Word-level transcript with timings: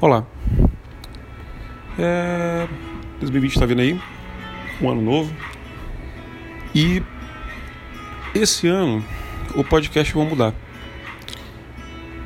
Olá. 0.00 0.24
É... 1.98 2.68
2020 3.20 3.52
está 3.52 3.66
vindo 3.66 3.80
aí, 3.80 4.00
um 4.80 4.90
ano 4.90 5.02
novo. 5.02 5.34
E 6.74 7.02
esse 8.34 8.68
ano 8.68 9.04
o 9.54 9.64
podcast 9.64 10.14
vai 10.14 10.24
mudar. 10.24 10.54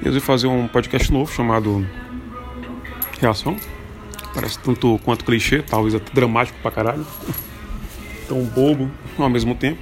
Eu 0.05 0.13
vou 0.13 0.21
fazer 0.21 0.47
um 0.49 0.69
podcast 0.69 1.11
novo 1.11 1.32
chamado 1.32 1.86
Reação. 3.18 3.56
Parece 4.34 4.59
tanto 4.59 5.00
quanto 5.04 5.24
clichê, 5.24 5.62
talvez 5.62 5.95
até 5.95 6.12
dramático 6.12 6.59
pra 6.61 6.70
caralho. 6.70 7.06
Tão 8.29 8.45
bobo 8.45 8.90
ao 9.18 9.30
mesmo 9.30 9.54
tempo. 9.54 9.80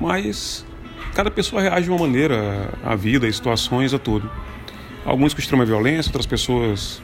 Mas 0.00 0.66
cada 1.14 1.30
pessoa 1.30 1.62
reage 1.62 1.84
de 1.84 1.90
uma 1.90 2.00
maneira 2.00 2.72
à 2.84 2.96
vida, 2.96 3.26
às 3.26 3.36
situações, 3.36 3.94
a 3.94 3.98
tudo. 3.98 4.28
Alguns 5.04 5.34
com 5.34 5.40
extrema 5.40 5.64
violência, 5.64 6.10
outras 6.10 6.26
pessoas 6.26 7.02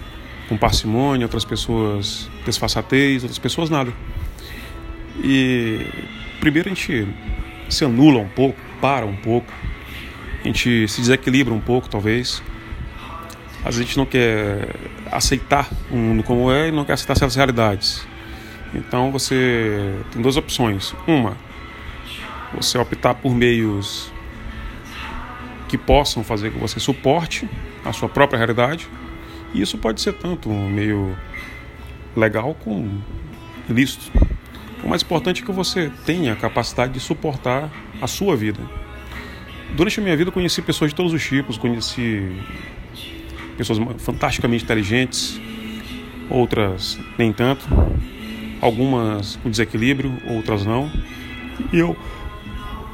com 0.49 0.57
parcimônia, 0.57 1.27
outras 1.27 1.45
pessoas 1.45 2.31
desfaçatez, 2.45 3.23
outras 3.23 3.39
pessoas 3.39 3.69
nada. 3.69 3.93
E 5.23 5.85
primeiro 6.41 6.69
a 6.69 6.75
gente 6.75 7.09
se 7.69 7.85
anula 7.85 8.21
um 8.21 8.29
pouco, 8.29 8.59
para 8.81 9.05
um 9.05 9.17
pouco, 9.17 9.53
a 10.43 10.47
gente 10.47 10.87
se 10.89 11.01
desequilibra 11.01 11.53
um 11.53 11.61
pouco, 11.61 11.89
talvez. 11.89 12.43
Às 13.59 13.77
vezes 13.77 13.81
a 13.81 13.83
gente 13.83 13.97
não 13.99 14.07
quer 14.07 14.69
aceitar 15.11 15.69
o 15.91 15.97
mundo 15.97 16.23
como 16.23 16.51
é 16.51 16.69
e 16.69 16.73
não 16.73 16.85
quer 16.85 16.93
aceitar 16.93 17.17
certas 17.17 17.35
realidades. 17.35 18.07
Então 18.73 19.11
você 19.11 19.95
tem 20.13 20.23
duas 20.23 20.37
opções. 20.37 20.95
Uma, 21.07 21.37
você 22.55 22.79
optar 22.79 23.15
por 23.15 23.35
meios 23.35 24.13
que 25.69 25.77
possam 25.77 26.25
fazer 26.25 26.51
que 26.51 26.59
você 26.59 26.81
suporte 26.81 27.49
a 27.89 27.93
sua 27.93 28.09
própria 28.09 28.37
realidade 28.37 28.89
e 29.55 29.63
isso 29.63 29.79
pode 29.79 30.01
ser 30.01 30.13
tanto 30.15 30.49
meio 30.51 31.17
legal 32.17 32.55
como 32.63 33.03
ilícito. 33.69 34.11
O 34.83 34.89
mais 34.89 35.03
importante 35.03 35.43
é 35.43 35.47
que 35.47 35.53
você 35.53 35.91
tenha 36.05 36.33
a 36.33 36.37
capacidade 36.37 36.93
de 36.93 37.01
suportar 37.01 37.71
a 38.01 38.07
sua 38.07 38.37
vida. 38.37 38.61
Durante 39.75 40.01
a 40.01 40.03
minha 40.03 40.17
vida, 40.17 40.31
conheci 40.31 40.63
pessoas 40.63 40.91
de 40.91 40.95
todos 40.95 41.13
os 41.13 41.27
tipos, 41.27 41.59
conheci 41.59 42.31
pessoas 43.57 43.79
fantasticamente 43.99 44.65
inteligentes, 44.65 45.41
outras 46.31 46.99
nem 47.19 47.33
tanto, 47.33 47.67
algumas 48.61 49.37
com 49.37 49.51
desequilíbrio, 49.51 50.13
outras 50.27 50.65
não. 50.65 50.91
E 51.73 51.79
eu 51.79 51.97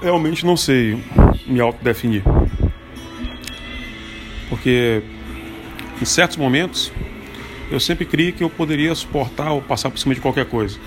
realmente 0.01 0.45
não 0.47 0.57
sei 0.57 0.99
me 1.47 1.61
autodefinir. 1.61 2.23
Porque 4.55 5.03
em 6.01 6.05
certos 6.05 6.37
momentos, 6.37 6.93
eu 7.73 7.81
sempre 7.81 8.05
criei 8.05 8.31
que 8.31 8.45
eu 8.45 8.49
poderia 8.49 8.95
suportar 8.95 9.51
ou 9.51 9.61
passar 9.61 9.91
por 9.91 9.99
cima 9.99 10.15
de 10.15 10.21
qualquer 10.21 10.47
coisa. 10.47 10.79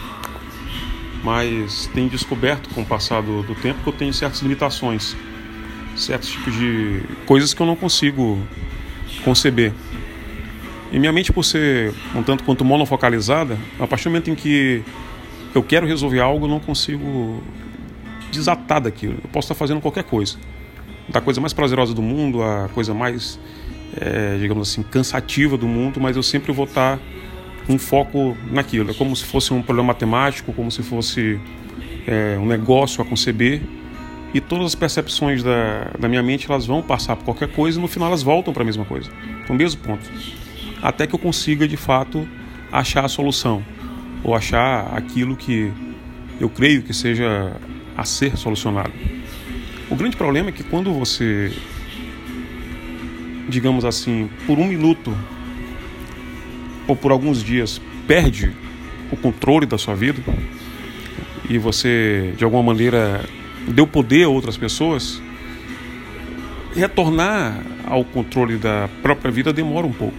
Mas 1.21 1.89
tenho 1.93 2.09
descoberto 2.09 2.69
com 2.69 2.83
o 2.83 2.85
passar 2.85 3.21
do, 3.21 3.43
do 3.43 3.53
tempo 3.55 3.83
que 3.83 3.89
eu 3.89 3.91
tenho 3.91 4.13
certas 4.13 4.39
limitações, 4.39 5.17
certos 5.97 6.29
tipos 6.29 6.53
de 6.53 7.03
coisas 7.25 7.53
que 7.53 7.61
eu 7.61 7.67
não 7.67 7.75
consigo 7.75 8.41
conceber. 9.25 9.73
E 10.89 10.97
minha 10.97 11.11
mente, 11.11 11.33
por 11.33 11.43
ser 11.43 11.93
um 12.15 12.23
tanto 12.23 12.45
quanto 12.45 12.63
monofocalizada, 12.63 13.57
a 13.77 13.85
partir 13.85 14.05
do 14.05 14.11
momento 14.11 14.29
em 14.29 14.35
que 14.35 14.81
eu 15.53 15.61
quero 15.61 15.85
resolver 15.85 16.21
algo, 16.21 16.45
eu 16.45 16.49
não 16.49 16.61
consigo 16.61 17.43
desatar 18.31 18.79
daquilo. 18.79 19.15
Eu 19.21 19.29
posso 19.29 19.51
estar 19.51 19.55
fazendo 19.55 19.81
qualquer 19.81 20.05
coisa. 20.05 20.37
Da 21.09 21.21
coisa 21.21 21.39
mais 21.39 21.53
prazerosa 21.53 21.93
do 21.93 22.01
mundo, 22.01 22.43
a 22.43 22.69
coisa 22.73 22.93
mais 22.93 23.39
é, 23.95 24.37
digamos 24.37 24.69
assim, 24.69 24.83
cansativa 24.83 25.57
do 25.57 25.67
mundo, 25.67 25.99
mas 25.99 26.15
eu 26.15 26.23
sempre 26.23 26.51
vou 26.51 26.65
estar 26.65 26.99
um 27.69 27.77
foco 27.77 28.37
naquilo. 28.51 28.91
É 28.91 28.93
como 28.93 29.15
se 29.15 29.25
fosse 29.25 29.53
um 29.53 29.61
problema 29.61 29.87
matemático, 29.87 30.53
como 30.53 30.71
se 30.71 30.83
fosse 30.83 31.39
é, 32.05 32.37
um 32.39 32.45
negócio 32.45 33.01
a 33.01 33.05
conceber. 33.05 33.61
E 34.33 34.41
todas 34.41 34.67
as 34.67 34.75
percepções 34.75 35.41
da, 35.41 35.91
da 35.97 36.07
minha 36.07 36.21
mente 36.21 36.49
elas 36.49 36.65
vão 36.65 36.81
passar 36.81 37.15
por 37.15 37.25
qualquer 37.25 37.47
coisa 37.49 37.79
e 37.79 37.81
no 37.81 37.87
final 37.87 38.09
elas 38.09 38.21
voltam 38.21 38.53
para 38.53 38.61
a 38.61 38.65
mesma 38.65 38.85
coisa, 38.85 39.09
para 39.45 39.53
o 39.53 39.55
mesmo 39.55 39.81
ponto. 39.81 40.05
Até 40.81 41.07
que 41.07 41.15
eu 41.15 41.19
consiga 41.19 41.67
de 41.67 41.77
fato 41.77 42.27
achar 42.71 43.05
a 43.05 43.07
solução 43.07 43.63
ou 44.23 44.35
achar 44.35 44.93
aquilo 44.95 45.35
que 45.35 45.71
eu 46.39 46.49
creio 46.49 46.83
que 46.83 46.93
seja 46.93 47.53
a 47.95 48.03
ser 48.03 48.37
solucionado. 48.37 48.91
O 49.89 49.95
grande 49.95 50.17
problema 50.17 50.49
é 50.49 50.51
que 50.51 50.63
quando 50.63 50.93
você 50.93 51.51
digamos 53.47 53.85
assim, 53.85 54.29
por 54.45 54.59
um 54.59 54.65
minuto 54.65 55.15
ou 56.87 56.95
por 56.95 57.11
alguns 57.11 57.43
dias 57.43 57.81
perde 58.07 58.51
o 59.11 59.17
controle 59.17 59.65
da 59.65 59.77
sua 59.77 59.95
vida 59.95 60.21
e 61.49 61.57
você 61.57 62.33
de 62.37 62.43
alguma 62.43 62.63
maneira 62.63 63.23
deu 63.67 63.87
poder 63.87 64.25
a 64.25 64.29
outras 64.29 64.57
pessoas, 64.57 65.21
retornar 66.75 67.61
ao 67.85 68.03
controle 68.03 68.57
da 68.57 68.89
própria 69.01 69.31
vida 69.31 69.53
demora 69.53 69.87
um 69.87 69.93
pouco. 69.93 70.17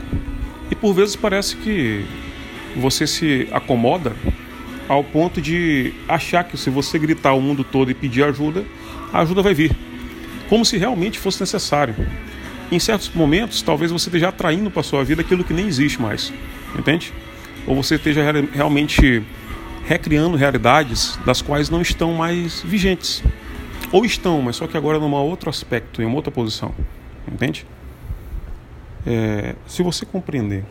E 0.70 0.74
por 0.74 0.94
vezes 0.94 1.16
parece 1.16 1.56
que 1.56 2.04
você 2.76 3.06
se 3.06 3.48
acomoda 3.52 4.14
ao 4.88 5.04
ponto 5.04 5.40
de 5.40 5.92
achar 6.08 6.44
que 6.44 6.56
se 6.56 6.70
você 6.70 6.98
gritar 6.98 7.34
o 7.34 7.40
mundo 7.40 7.62
todo 7.62 7.90
e 7.90 7.94
pedir 7.94 8.22
ajuda, 8.22 8.64
a 9.12 9.20
ajuda 9.20 9.42
vai 9.42 9.54
vir. 9.54 9.76
Como 10.48 10.64
se 10.64 10.76
realmente 10.76 11.18
fosse 11.18 11.40
necessário 11.40 11.94
em 12.70 12.78
certos 12.78 13.10
momentos, 13.10 13.62
talvez 13.62 13.90
você 13.90 14.08
esteja 14.08 14.28
atraindo 14.28 14.70
para 14.70 14.80
a 14.80 14.84
sua 14.84 15.04
vida 15.04 15.22
aquilo 15.22 15.44
que 15.44 15.54
nem 15.54 15.66
existe 15.66 16.00
mais, 16.00 16.32
entende? 16.78 17.12
Ou 17.66 17.74
você 17.74 17.94
esteja 17.94 18.22
realmente 18.52 19.22
recriando 19.86 20.36
realidades 20.36 21.18
das 21.24 21.40
quais 21.40 21.70
não 21.70 21.80
estão 21.80 22.12
mais 22.12 22.60
vigentes. 22.62 23.22
Ou 23.90 24.04
estão, 24.04 24.42
mas 24.42 24.56
só 24.56 24.66
que 24.66 24.76
agora 24.76 24.98
num 24.98 25.12
outro 25.14 25.48
aspecto, 25.48 26.02
em 26.02 26.04
uma 26.04 26.16
outra 26.16 26.30
posição, 26.30 26.74
entende? 27.30 27.66
É, 29.06 29.54
se 29.66 29.82
você 29.82 30.04
compreender 30.04 30.64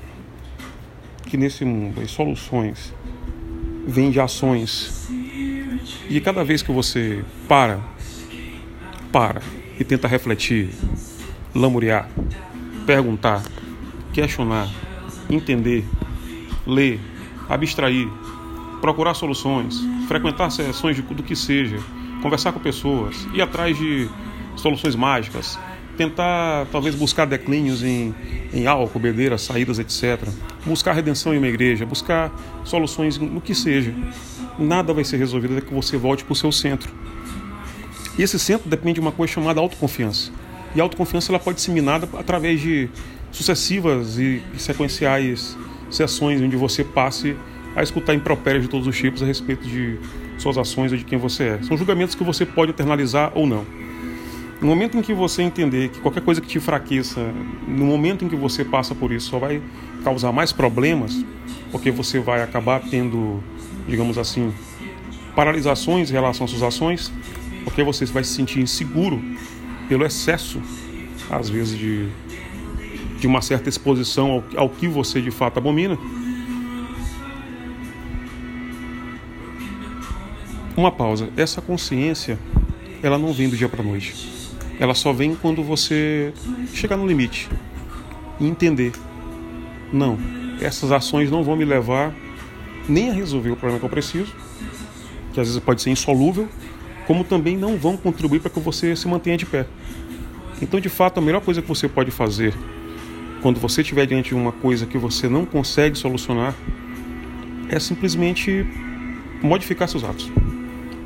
que 1.26 1.36
nesse 1.36 1.66
mundo 1.66 2.00
as 2.02 2.12
soluções 2.12 2.94
vêm 3.88 4.12
de 4.12 4.20
ações 4.20 5.10
e 6.10 6.22
cada 6.22 6.44
vez 6.44 6.62
que 6.62 6.72
você 6.72 7.24
para, 7.48 7.80
para 9.12 9.42
e 9.80 9.84
tenta 9.84 10.08
refletir 10.08 10.70
lamuriar, 11.54 12.10
perguntar, 12.86 13.44
questionar, 14.14 14.70
entender, 15.30 15.84
ler, 16.66 17.00
abstrair, 17.50 18.08
procurar 18.82 19.14
soluções, 19.14 19.80
frequentar 20.08 20.50
sessões 20.52 21.00
do 21.00 21.24
que 21.24 21.36
seja, 21.36 21.78
conversar 22.22 22.52
com 22.52 22.60
pessoas, 22.60 23.28
ir 23.34 23.42
atrás 23.42 23.78
de 23.78 24.08
soluções 24.56 24.96
mágicas, 24.96 25.60
tentar 25.98 26.68
talvez 26.72 26.96
buscar 26.96 27.26
declínios 27.26 27.84
em, 27.84 28.14
em 28.54 28.68
álcool, 28.68 29.00
bebedeira, 29.00 29.38
saídas, 29.38 29.80
etc. 29.80 30.30
Buscar 30.66 30.94
redenção 30.94 31.34
em 31.34 31.38
uma 31.38 31.48
igreja, 31.48 31.86
buscar 31.86 32.32
soluções 32.64 33.18
no 33.18 33.42
que 33.42 33.56
seja. 33.56 33.94
Nada 34.60 34.94
vai 34.94 35.04
ser 35.04 35.18
resolvido 35.18 35.58
até 35.58 35.66
que 35.66 35.74
você 35.74 35.98
volte 35.98 36.24
para 36.24 36.34
o 36.34 36.36
seu 36.36 36.52
centro. 36.52 36.92
E 38.18 38.24
esse 38.24 38.40
centro 38.40 38.70
depende 38.70 38.96
de 38.96 39.00
uma 39.00 39.12
coisa 39.12 39.34
chamada 39.34 39.60
autoconfiança. 39.60 40.32
E 40.76 40.80
a 40.80 40.84
autoconfiança 40.84 41.32
ela 41.32 41.40
pode 41.40 41.62
ser 41.62 41.72
minada 41.72 42.10
através 42.18 42.60
de 42.60 42.90
sucessivas 43.32 44.18
e 44.18 44.42
sequenciais 44.58 45.58
sessões 45.90 46.42
onde 46.42 46.56
você 46.56 46.84
passe 46.84 47.36
a 47.76 47.84
escutar 47.84 48.14
impropérios 48.14 48.64
de 48.64 48.70
todos 48.70 48.88
os 48.88 48.98
tipos 48.98 49.22
a 49.22 49.26
respeito 49.26 49.68
de 49.68 49.98
suas 50.38 50.58
ações 50.58 50.92
ou 50.92 50.98
de 50.98 51.04
quem 51.04 51.18
você 51.18 51.44
é. 51.44 51.60
São 51.62 51.78
julgamentos 51.78 52.16
que 52.16 52.24
você 52.24 52.46
pode 52.46 52.72
internalizar 52.72 53.32
ou 53.36 53.46
não. 53.46 53.66
No 54.60 54.68
momento 54.68 54.98
em 54.98 55.02
que 55.04 55.14
você 55.14 55.44
entender 55.44 55.90
que 55.90 56.00
qualquer 56.00 56.24
coisa 56.24 56.42
que 56.42 56.48
te 56.48 56.58
enfraqueça, 56.58 57.22
no 57.68 57.86
momento 57.86 58.26
em 58.26 58.28
que 58.28 58.36
você 58.36 58.66
passa 58.66 58.96
por 58.96 59.12
isso, 59.12 59.30
só 59.30 59.38
vai 59.38 59.62
causar 60.04 60.32
mais 60.32 60.52
problemas, 60.52 61.24
porque 61.72 61.92
você 61.92 62.20
vai 62.20 62.42
acabar 62.42 62.82
tendo, 62.82 63.42
digamos 63.88 64.18
assim, 64.18 64.52
paralisações 65.36 66.10
em 66.10 66.14
relação 66.14 66.46
às 66.46 66.52
suas 66.52 66.64
ações, 66.64 67.14
porque 67.68 67.84
você 67.84 68.06
vai 68.06 68.24
se 68.24 68.34
sentir 68.34 68.62
inseguro 68.62 69.22
pelo 69.90 70.06
excesso, 70.06 70.62
às 71.30 71.50
vezes, 71.50 71.78
de, 71.78 72.08
de 73.20 73.28
uma 73.28 73.42
certa 73.42 73.68
exposição 73.68 74.32
ao, 74.32 74.44
ao 74.56 74.70
que 74.70 74.88
você 74.88 75.22
de 75.22 75.32
fato 75.32 75.58
abomina. 75.58 75.98
Uma 80.78 80.94
pausa. 80.94 81.30
Essa 81.36 81.62
consciência, 81.62 82.40
ela 83.04 83.18
não 83.18 83.34
vem 83.34 83.50
do 83.50 83.58
dia 83.58 83.68
para 83.68 83.84
noite. 83.84 84.16
Ela 84.80 84.94
só 84.94 85.12
vem 85.12 85.36
quando 85.36 85.62
você 85.62 86.34
chegar 86.74 86.96
no 86.96 87.06
limite 87.06 87.50
e 88.40 88.48
entender. 88.48 88.94
Não, 89.92 90.18
essas 90.62 90.90
ações 90.90 91.30
não 91.30 91.44
vão 91.44 91.58
me 91.58 91.66
levar 91.66 92.16
nem 92.88 93.10
a 93.10 93.14
resolver 93.14 93.52
o 93.52 93.58
problema 93.58 93.78
que 93.78 93.86
eu 93.86 93.90
preciso, 93.90 94.34
que 95.34 95.40
às 95.42 95.48
vezes 95.50 95.62
pode 95.62 95.82
ser 95.82 95.90
insolúvel, 95.90 96.48
como 97.08 97.24
também 97.24 97.56
não 97.56 97.78
vão 97.78 97.96
contribuir 97.96 98.42
para 98.42 98.52
que 98.52 98.60
você 98.60 98.94
se 98.96 99.08
mantenha 99.08 99.38
de 99.38 99.46
pé. 99.46 99.66
Então, 100.62 100.78
de 100.78 100.90
fato, 100.90 101.20
a 101.20 101.22
melhor 101.22 101.42
coisa 101.42 101.62
que 101.62 101.68
você 101.68 101.88
pode 101.88 102.12
fazer 102.12 102.54
quando 103.42 103.60
você 103.60 103.82
estiver 103.82 104.06
diante 104.06 104.30
de 104.30 104.36
uma 104.36 104.52
coisa 104.52 104.86
que 104.86 104.98
você 104.98 105.30
não 105.30 105.46
consegue 105.46 105.98
solucionar, 105.98 106.54
é 107.70 107.80
simplesmente 107.80 108.66
modificar 109.42 109.88
seus 109.88 110.04
atos. 110.04 110.30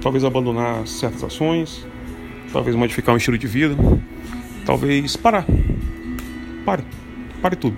Talvez 0.01 0.23
abandonar 0.23 0.87
certas 0.87 1.23
ações, 1.23 1.85
talvez 2.51 2.75
modificar 2.75 3.13
um 3.13 3.17
estilo 3.17 3.37
de 3.37 3.45
vida, 3.45 3.75
talvez 4.65 5.15
parar. 5.15 5.45
Pare, 6.65 6.83
pare 7.41 7.55
tudo. 7.55 7.77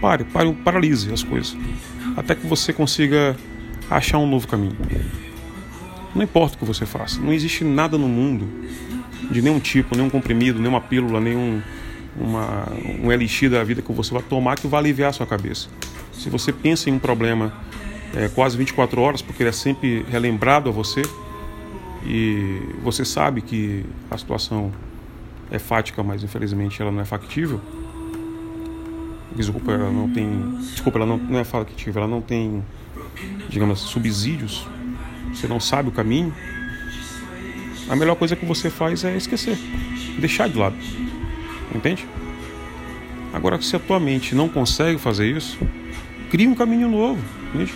Pare, 0.00 0.24
pare, 0.24 0.52
paralise 0.52 1.12
as 1.12 1.22
coisas, 1.22 1.56
até 2.16 2.34
que 2.34 2.46
você 2.46 2.72
consiga 2.72 3.36
achar 3.88 4.18
um 4.18 4.26
novo 4.26 4.46
caminho. 4.48 4.76
Não 6.14 6.22
importa 6.22 6.56
o 6.56 6.58
que 6.58 6.64
você 6.64 6.84
faça, 6.84 7.20
não 7.20 7.32
existe 7.32 7.64
nada 7.64 7.96
no 7.96 8.08
mundo 8.08 8.46
de 9.30 9.40
nenhum 9.40 9.58
tipo, 9.58 9.96
nenhum 9.96 10.10
comprimido, 10.10 10.58
nenhuma 10.58 10.80
pílula, 10.80 11.20
nenhum 11.20 11.62
uma, 12.16 12.68
um 13.02 13.10
elixir 13.10 13.50
da 13.50 13.64
vida 13.64 13.80
que 13.80 13.92
você 13.92 14.12
vai 14.12 14.22
tomar 14.22 14.56
que 14.56 14.66
vai 14.66 14.80
aliviar 14.80 15.10
a 15.10 15.12
sua 15.12 15.26
cabeça. 15.26 15.68
Se 16.12 16.28
você 16.28 16.52
pensa 16.52 16.90
em 16.90 16.94
um 16.94 16.98
problema 16.98 17.52
é, 18.14 18.28
quase 18.28 18.56
24 18.56 19.00
horas, 19.00 19.22
porque 19.22 19.42
ele 19.42 19.50
é 19.50 19.52
sempre 19.52 20.04
relembrado 20.10 20.68
a 20.68 20.72
você, 20.72 21.02
e 22.04 22.60
você 22.82 23.04
sabe 23.04 23.40
que 23.40 23.84
a 24.10 24.18
situação 24.18 24.72
é 25.50 25.58
fática, 25.58 26.02
mas 26.02 26.22
infelizmente 26.22 26.82
ela 26.82 26.90
não 26.90 27.00
é 27.00 27.04
factível. 27.04 27.60
Desculpa, 29.34 29.72
ela 29.72 29.90
não 29.90 30.10
tem. 30.10 30.58
Desculpa, 30.58 30.98
ela 30.98 31.06
não, 31.06 31.16
não 31.16 31.38
é 31.38 31.44
factível, 31.44 32.02
ela 32.02 32.10
não 32.10 32.20
tem, 32.20 32.62
digamos, 33.48 33.80
subsídios. 33.80 34.66
Você 35.32 35.48
não 35.48 35.60
sabe 35.60 35.88
o 35.88 35.92
caminho. 35.92 36.32
A 37.88 37.96
melhor 37.96 38.16
coisa 38.16 38.36
que 38.36 38.46
você 38.46 38.70
faz 38.70 39.04
é 39.04 39.16
esquecer, 39.16 39.58
deixar 40.18 40.48
de 40.48 40.56
lado. 40.56 40.76
Entende? 41.74 42.06
Agora, 43.32 43.60
se 43.60 43.74
a 43.74 43.78
tua 43.78 43.98
mente 43.98 44.34
não 44.34 44.48
consegue 44.48 44.98
fazer 44.98 45.26
isso, 45.26 45.58
crie 46.30 46.46
um 46.46 46.54
caminho 46.54 46.88
novo. 46.88 47.20
Entende? 47.54 47.74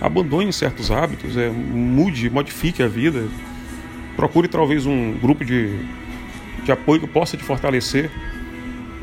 Abandone 0.00 0.52
certos 0.52 0.90
hábitos, 0.90 1.36
é, 1.36 1.48
mude, 1.48 2.28
modifique 2.28 2.82
a 2.82 2.88
vida. 2.88 3.24
Procure 4.16 4.48
talvez 4.48 4.86
um 4.86 5.12
grupo 5.12 5.44
de, 5.44 5.78
de 6.64 6.72
apoio 6.72 7.00
que 7.00 7.06
possa 7.06 7.36
te 7.36 7.44
fortalecer. 7.44 8.10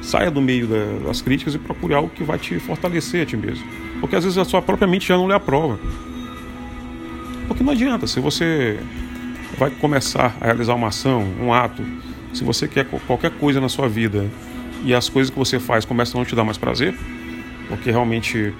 Saia 0.01 0.29
do 0.29 0.41
meio 0.41 0.67
da, 0.67 1.07
das 1.07 1.21
críticas 1.21 1.55
e 1.55 1.57
procure 1.57 1.93
algo 1.93 2.09
que 2.09 2.23
vai 2.23 2.37
te 2.37 2.59
fortalecer 2.59 3.23
a 3.23 3.25
ti 3.25 3.37
mesmo. 3.37 3.65
Porque 4.01 4.15
às 4.15 4.23
vezes 4.23 4.37
a 4.37 4.43
sua 4.43 4.61
própria 4.61 4.87
mente 4.87 5.07
já 5.07 5.15
não 5.15 5.27
lhe 5.27 5.33
aprova. 5.33 5.79
Porque 7.47 7.63
não 7.63 7.73
adianta, 7.73 8.07
se 8.07 8.19
você 8.19 8.79
vai 9.57 9.69
começar 9.69 10.35
a 10.39 10.45
realizar 10.45 10.73
uma 10.73 10.87
ação, 10.87 11.23
um 11.39 11.53
ato, 11.53 11.83
se 12.33 12.43
você 12.43 12.67
quer 12.67 12.85
qualquer 13.07 13.31
coisa 13.31 13.61
na 13.61 13.69
sua 13.69 13.87
vida 13.87 14.29
e 14.83 14.93
as 14.93 15.09
coisas 15.09 15.29
que 15.29 15.37
você 15.37 15.59
faz 15.59 15.85
começam 15.85 16.19
a 16.19 16.23
não 16.23 16.25
te 16.27 16.35
dar 16.35 16.43
mais 16.43 16.57
prazer, 16.57 16.95
porque 17.67 17.91
realmente 17.91 18.53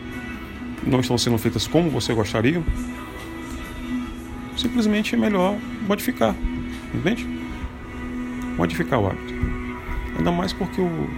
não 0.86 1.00
estão 1.00 1.18
sendo 1.18 1.38
feitas 1.38 1.68
como 1.68 1.90
você 1.90 2.14
gostaria, 2.14 2.62
simplesmente 4.56 5.16
é 5.16 5.18
melhor 5.18 5.58
modificar, 5.88 6.36
entende? 6.94 7.28
Modificar 8.58 9.00
o 9.00 9.08
hábito. 9.08 9.34
Ainda 10.18 10.32
mais 10.32 10.54
porque 10.54 10.80
o, 10.80 11.10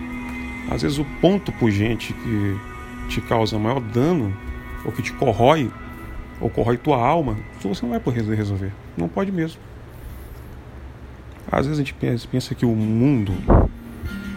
às 0.72 0.82
vezes 0.82 0.98
o 0.98 1.06
ponto 1.20 1.52
pungente 1.54 2.14
que 2.14 2.58
te 3.10 3.22
causa 3.22 3.60
maior 3.60 3.82
dano 3.82 4.36
ou 4.84 4.92
que 4.92 5.02
te 5.02 5.12
corrói 5.14 5.70
ou 6.40 6.50
corrói 6.50 6.78
tua 6.78 6.98
alma, 6.98 7.38
você 7.62 7.82
não 7.84 7.92
vai 7.92 8.00
poder 8.00 8.24
resolver. 8.36 8.72
Não 8.98 9.08
pode 9.08 9.32
mesmo. 9.32 9.60
Às 11.52 11.66
vezes 11.66 11.80
a 11.80 11.84
gente 11.84 11.94
pensa, 11.94 12.28
pensa 12.30 12.56
que 12.56 12.66
o 12.66 12.76
mundo 12.76 13.34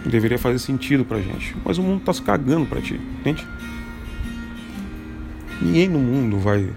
deveria 0.05 0.39
fazer 0.39 0.59
sentido 0.59 1.05
pra 1.05 1.21
gente, 1.21 1.57
mas 1.65 1.79
o 1.79 1.83
mundo 1.83 2.03
tá 2.05 2.13
se 2.13 2.23
cagando 2.23 2.67
pra 2.67 2.81
ti, 2.81 3.01
entende? 3.21 3.47
Ninguém 5.61 5.89
no 5.89 5.99
mundo 5.99 6.39
vai 6.39 6.71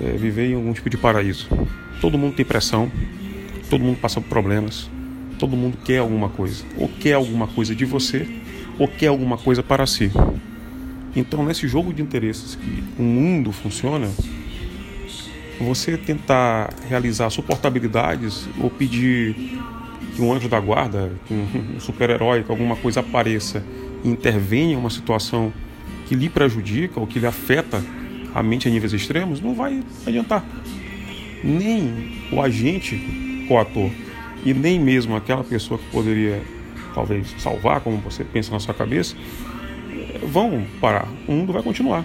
é, 0.00 0.12
viver 0.12 0.50
em 0.50 0.54
algum 0.54 0.72
tipo 0.72 0.88
de 0.88 0.96
paraíso. 0.96 1.48
Todo 2.00 2.18
mundo 2.18 2.34
tem 2.34 2.44
pressão, 2.44 2.90
todo 3.68 3.82
mundo 3.82 3.98
passa 3.98 4.20
por 4.20 4.28
problemas, 4.28 4.88
todo 5.38 5.56
mundo 5.56 5.76
quer 5.84 5.98
alguma 5.98 6.28
coisa, 6.28 6.64
ou 6.76 6.88
quer 6.88 7.14
alguma 7.14 7.46
coisa 7.46 7.74
de 7.74 7.84
você, 7.84 8.26
ou 8.78 8.86
quer 8.86 9.08
alguma 9.08 9.36
coisa 9.36 9.62
para 9.62 9.86
si. 9.86 10.12
Então, 11.16 11.44
nesse 11.44 11.66
jogo 11.68 11.92
de 11.92 12.02
interesses 12.02 12.56
que 12.56 12.84
o 12.98 13.02
mundo 13.02 13.52
funciona, 13.52 14.10
você 15.60 15.96
tentar 15.96 16.72
realizar 16.88 17.30
suportabilidades 17.30 18.48
ou 18.60 18.70
pedir 18.70 19.34
que 20.14 20.22
um 20.22 20.32
anjo 20.32 20.48
da 20.48 20.60
guarda, 20.60 21.12
que 21.26 21.34
um 21.74 21.80
super-herói, 21.80 22.42
que 22.42 22.50
alguma 22.50 22.76
coisa 22.76 23.00
apareça 23.00 23.64
e 24.02 24.08
intervenha 24.08 24.74
em 24.74 24.76
uma 24.76 24.90
situação 24.90 25.52
que 26.06 26.14
lhe 26.14 26.28
prejudica 26.28 27.00
ou 27.00 27.06
que 27.06 27.18
lhe 27.18 27.26
afeta 27.26 27.82
a 28.34 28.42
mente 28.42 28.68
a 28.68 28.70
níveis 28.70 28.92
extremos, 28.92 29.40
não 29.40 29.54
vai 29.54 29.82
adiantar. 30.06 30.44
Nem 31.42 32.18
o 32.32 32.40
agente 32.40 33.44
coator 33.48 33.90
e 34.44 34.52
nem 34.52 34.78
mesmo 34.78 35.16
aquela 35.16 35.44
pessoa 35.44 35.78
que 35.78 35.86
poderia 35.90 36.42
talvez 36.94 37.34
salvar, 37.38 37.80
como 37.80 37.98
você 37.98 38.24
pensa 38.24 38.52
na 38.52 38.60
sua 38.60 38.74
cabeça, 38.74 39.16
vão 40.22 40.64
parar. 40.80 41.08
O 41.26 41.32
mundo 41.32 41.52
vai 41.52 41.62
continuar. 41.62 42.04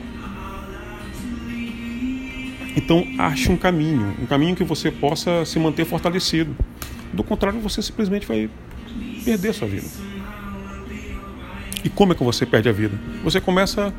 Então 2.75 3.05
ache 3.17 3.51
um 3.51 3.57
caminho, 3.57 4.15
um 4.21 4.25
caminho 4.25 4.55
que 4.55 4.63
você 4.63 4.91
possa 4.91 5.45
se 5.45 5.59
manter 5.59 5.85
fortalecido. 5.85 6.55
Do 7.13 7.23
contrário, 7.23 7.59
você 7.59 7.81
simplesmente 7.81 8.25
vai 8.25 8.49
perder 9.25 9.49
a 9.49 9.53
sua 9.53 9.67
vida. 9.67 9.87
E 11.83 11.89
como 11.89 12.13
é 12.13 12.15
que 12.15 12.23
você 12.23 12.45
perde 12.45 12.69
a 12.69 12.71
vida? 12.71 12.99
Você 13.23 13.39
começa 13.39 13.93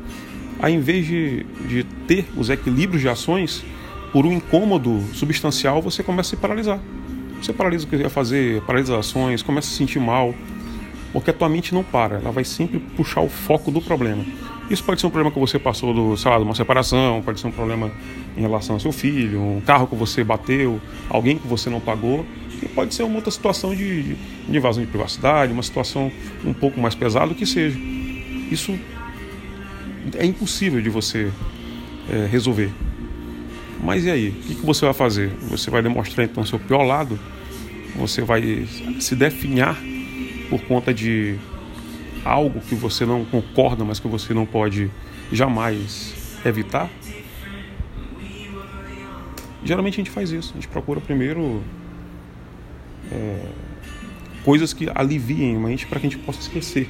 a, 0.59 0.69
em 0.69 0.79
vez 0.79 1.05
de, 1.05 1.43
de 1.67 1.83
ter 2.07 2.25
os 2.37 2.49
equilíbrios 2.49 3.01
de 3.01 3.09
ações, 3.09 3.63
por 4.11 4.25
um 4.25 4.31
incômodo 4.31 5.01
substancial, 5.13 5.81
você 5.81 6.03
começa 6.03 6.29
a 6.29 6.31
se 6.31 6.37
paralisar. 6.37 6.79
Você 7.41 7.53
paralisa 7.53 7.85
o 7.85 7.89
que 7.89 7.95
ia 7.95 8.09
fazer, 8.09 8.61
paralisa 8.63 8.93
as 8.93 9.07
ações, 9.07 9.41
começa 9.41 9.67
a 9.67 9.71
se 9.71 9.77
sentir 9.77 9.99
mal, 9.99 10.35
porque 11.11 11.31
a 11.31 11.33
tua 11.33 11.49
mente 11.49 11.73
não 11.73 11.83
para, 11.83 12.17
ela 12.17 12.31
vai 12.31 12.43
sempre 12.43 12.79
puxar 12.79 13.21
o 13.21 13.29
foco 13.29 13.71
do 13.71 13.81
problema. 13.81 14.23
Isso 14.71 14.85
pode 14.85 15.01
ser 15.01 15.07
um 15.07 15.09
problema 15.09 15.29
que 15.29 15.37
você 15.37 15.59
passou 15.59 15.93
do, 15.93 16.29
lá, 16.29 16.37
de 16.37 16.43
uma 16.45 16.55
separação, 16.55 17.21
pode 17.21 17.41
ser 17.41 17.47
um 17.47 17.51
problema 17.51 17.91
em 18.37 18.39
relação 18.39 18.77
ao 18.77 18.79
seu 18.79 18.93
filho, 18.93 19.41
um 19.41 19.59
carro 19.59 19.85
que 19.85 19.95
você 19.95 20.23
bateu, 20.23 20.79
alguém 21.09 21.37
que 21.37 21.45
você 21.45 21.69
não 21.69 21.81
pagou, 21.81 22.25
e 22.63 22.69
pode 22.69 22.95
ser 22.95 23.03
uma 23.03 23.15
outra 23.15 23.31
situação 23.31 23.75
de, 23.75 24.15
de 24.15 24.57
invasão 24.57 24.81
de 24.81 24.89
privacidade, 24.89 25.51
uma 25.51 25.61
situação 25.61 26.09
um 26.45 26.53
pouco 26.53 26.79
mais 26.79 26.95
pesada, 26.95 27.33
o 27.33 27.35
que 27.35 27.45
seja. 27.45 27.77
Isso 28.49 28.79
é 30.17 30.25
impossível 30.25 30.81
de 30.81 30.89
você 30.89 31.29
é, 32.09 32.25
resolver. 32.27 32.71
Mas 33.83 34.05
e 34.05 34.09
aí? 34.09 34.29
O 34.29 34.33
que, 34.33 34.55
que 34.55 34.65
você 34.65 34.85
vai 34.85 34.93
fazer? 34.93 35.31
Você 35.49 35.69
vai 35.69 35.81
demonstrar 35.81 36.25
então 36.25 36.45
seu 36.45 36.57
pior 36.59 36.83
lado? 36.83 37.19
Você 37.97 38.21
vai 38.21 38.65
se 39.01 39.17
definhar 39.17 39.77
por 40.49 40.61
conta 40.61 40.93
de 40.93 41.37
algo 42.23 42.59
que 42.61 42.75
você 42.75 43.05
não 43.05 43.25
concorda, 43.25 43.83
mas 43.83 43.99
que 43.99 44.07
você 44.07 44.33
não 44.33 44.45
pode 44.45 44.89
jamais 45.31 46.13
evitar? 46.45 46.89
Geralmente 49.63 49.95
a 49.95 49.97
gente 49.97 50.11
faz 50.11 50.31
isso. 50.31 50.51
A 50.51 50.55
gente 50.55 50.67
procura 50.67 50.99
primeiro 50.99 51.63
é, 53.11 53.45
coisas 54.43 54.73
que 54.73 54.89
aliviem 54.93 55.55
a 55.55 55.59
mente 55.59 55.85
para 55.85 55.99
que 55.99 56.07
a 56.07 56.09
gente 56.09 56.21
possa 56.23 56.39
esquecer. 56.39 56.89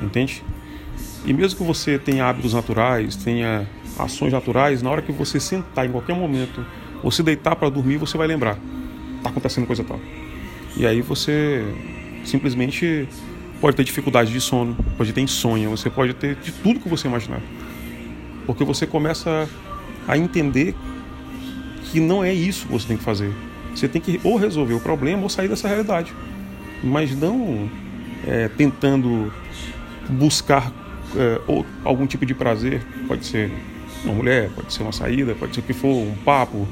Entende? 0.00 0.42
E 1.24 1.32
mesmo 1.32 1.58
que 1.58 1.64
você 1.64 1.98
tenha 1.98 2.24
hábitos 2.24 2.54
naturais, 2.54 3.14
tenha 3.14 3.68
ações 3.98 4.32
naturais, 4.32 4.82
na 4.82 4.90
hora 4.90 5.02
que 5.02 5.12
você 5.12 5.38
sentar 5.38 5.86
em 5.86 5.92
qualquer 5.92 6.16
momento, 6.16 6.64
você 7.02 7.22
deitar 7.22 7.54
para 7.54 7.68
dormir, 7.68 7.98
você 7.98 8.16
vai 8.16 8.26
lembrar. 8.26 8.56
Tá 9.22 9.30
acontecendo 9.30 9.66
coisa 9.66 9.84
tal. 9.84 10.00
E 10.76 10.86
aí 10.86 11.00
você 11.00 11.62
simplesmente 12.24 13.08
pode 13.62 13.76
ter 13.76 13.84
dificuldade 13.84 14.32
de 14.32 14.40
sono, 14.40 14.76
pode 14.98 15.12
ter 15.12 15.20
insônia, 15.20 15.68
você 15.68 15.88
pode 15.88 16.12
ter 16.14 16.34
de 16.34 16.50
tudo 16.50 16.80
que 16.80 16.88
você 16.88 17.06
imaginar. 17.06 17.40
Porque 18.44 18.64
você 18.64 18.88
começa 18.88 19.48
a 20.08 20.18
entender 20.18 20.74
que 21.84 22.00
não 22.00 22.24
é 22.24 22.34
isso 22.34 22.66
que 22.66 22.72
você 22.72 22.88
tem 22.88 22.96
que 22.96 23.04
fazer. 23.04 23.32
Você 23.72 23.86
tem 23.86 24.02
que 24.02 24.20
ou 24.24 24.36
resolver 24.36 24.74
o 24.74 24.80
problema 24.80 25.22
ou 25.22 25.28
sair 25.28 25.46
dessa 25.46 25.68
realidade. 25.68 26.12
Mas 26.82 27.16
não 27.16 27.70
é, 28.26 28.48
tentando 28.48 29.32
buscar 30.08 30.72
é, 31.16 31.40
ou, 31.46 31.64
algum 31.84 32.04
tipo 32.04 32.26
de 32.26 32.34
prazer. 32.34 32.82
Pode 33.06 33.24
ser 33.24 33.48
uma 34.04 34.12
mulher, 34.12 34.50
pode 34.56 34.72
ser 34.72 34.82
uma 34.82 34.90
saída, 34.90 35.36
pode 35.36 35.54
ser 35.54 35.60
o 35.60 35.62
que 35.62 35.72
for, 35.72 35.86
um 35.86 36.16
papo, 36.24 36.66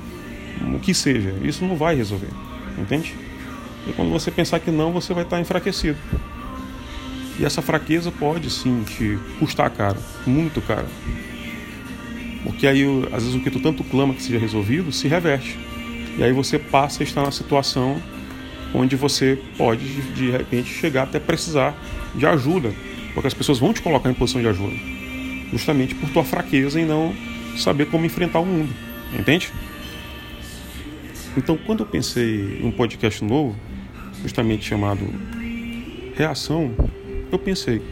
o 0.75 0.81
que 0.81 0.93
seja. 0.93 1.33
Isso 1.45 1.65
não 1.65 1.77
vai 1.77 1.95
resolver. 1.95 2.31
Entende? 2.77 3.15
E 3.87 3.93
quando 3.93 4.11
você 4.11 4.29
pensar 4.33 4.59
que 4.59 4.73
não, 4.73 4.91
você 4.91 5.15
vai 5.15 5.23
estar 5.23 5.41
enfraquecido. 5.41 5.97
E 7.41 7.45
essa 7.47 7.63
fraqueza 7.63 8.13
pode 8.13 8.51
sim 8.51 8.85
te 8.85 9.19
custar 9.39 9.71
caro, 9.71 9.97
muito 10.27 10.61
caro. 10.61 10.87
Porque 12.45 12.67
aí, 12.67 12.85
às 13.07 13.23
vezes, 13.23 13.35
o 13.35 13.41
que 13.41 13.51
tu 13.51 13.61
tanto 13.61 13.83
clama 13.83 14.13
que 14.13 14.23
seja 14.23 14.39
resolvido 14.39 14.93
se 14.93 15.09
reverte. 15.09 15.59
E 16.19 16.23
aí 16.23 16.35
você 16.35 16.59
passa 16.59 17.03
a 17.03 17.05
estar 17.05 17.23
na 17.23 17.31
situação 17.31 18.01
onde 18.75 18.95
você 18.95 19.39
pode, 19.57 19.87
de 20.13 20.31
repente, 20.31 20.69
chegar 20.69 21.05
até 21.05 21.19
precisar 21.19 21.75
de 22.15 22.27
ajuda 22.27 22.73
Porque 23.15 23.27
as 23.27 23.35
pessoas 23.35 23.59
vão 23.59 23.73
te 23.73 23.81
colocar 23.81 24.11
em 24.11 24.15
posição 24.15 24.41
de 24.41 24.47
ajuda, 24.47 24.77
justamente 25.51 25.95
por 25.95 26.11
tua 26.11 26.25
fraqueza 26.25 26.79
e 26.79 26.85
não 26.85 27.15
saber 27.57 27.87
como 27.87 28.05
enfrentar 28.05 28.41
o 28.41 28.47
mundo, 28.47 28.73
entende? 29.19 29.51
Então, 31.37 31.57
quando 31.57 31.81
eu 31.81 31.87
pensei 31.87 32.61
em 32.61 32.67
um 32.67 32.71
podcast 32.71 33.25
novo, 33.25 33.57
justamente 34.23 34.65
chamado 34.65 35.01
Reação, 36.15 36.73
eu 37.31 37.39
pensei: 37.39 37.83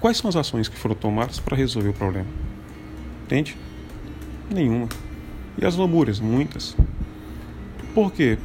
quais 0.00 0.16
são 0.16 0.28
as 0.28 0.36
ações 0.36 0.68
que 0.68 0.76
foram 0.76 0.94
tomadas 0.94 1.38
para 1.38 1.56
resolver 1.56 1.90
o 1.90 1.94
problema? 1.94 2.28
Entende? 3.24 3.56
Nenhuma. 4.50 4.88
E 5.60 5.66
as 5.66 5.76
lamúrias? 5.76 6.20
Muitas. 6.20 6.76
Por 7.94 8.12
quê? 8.12 8.38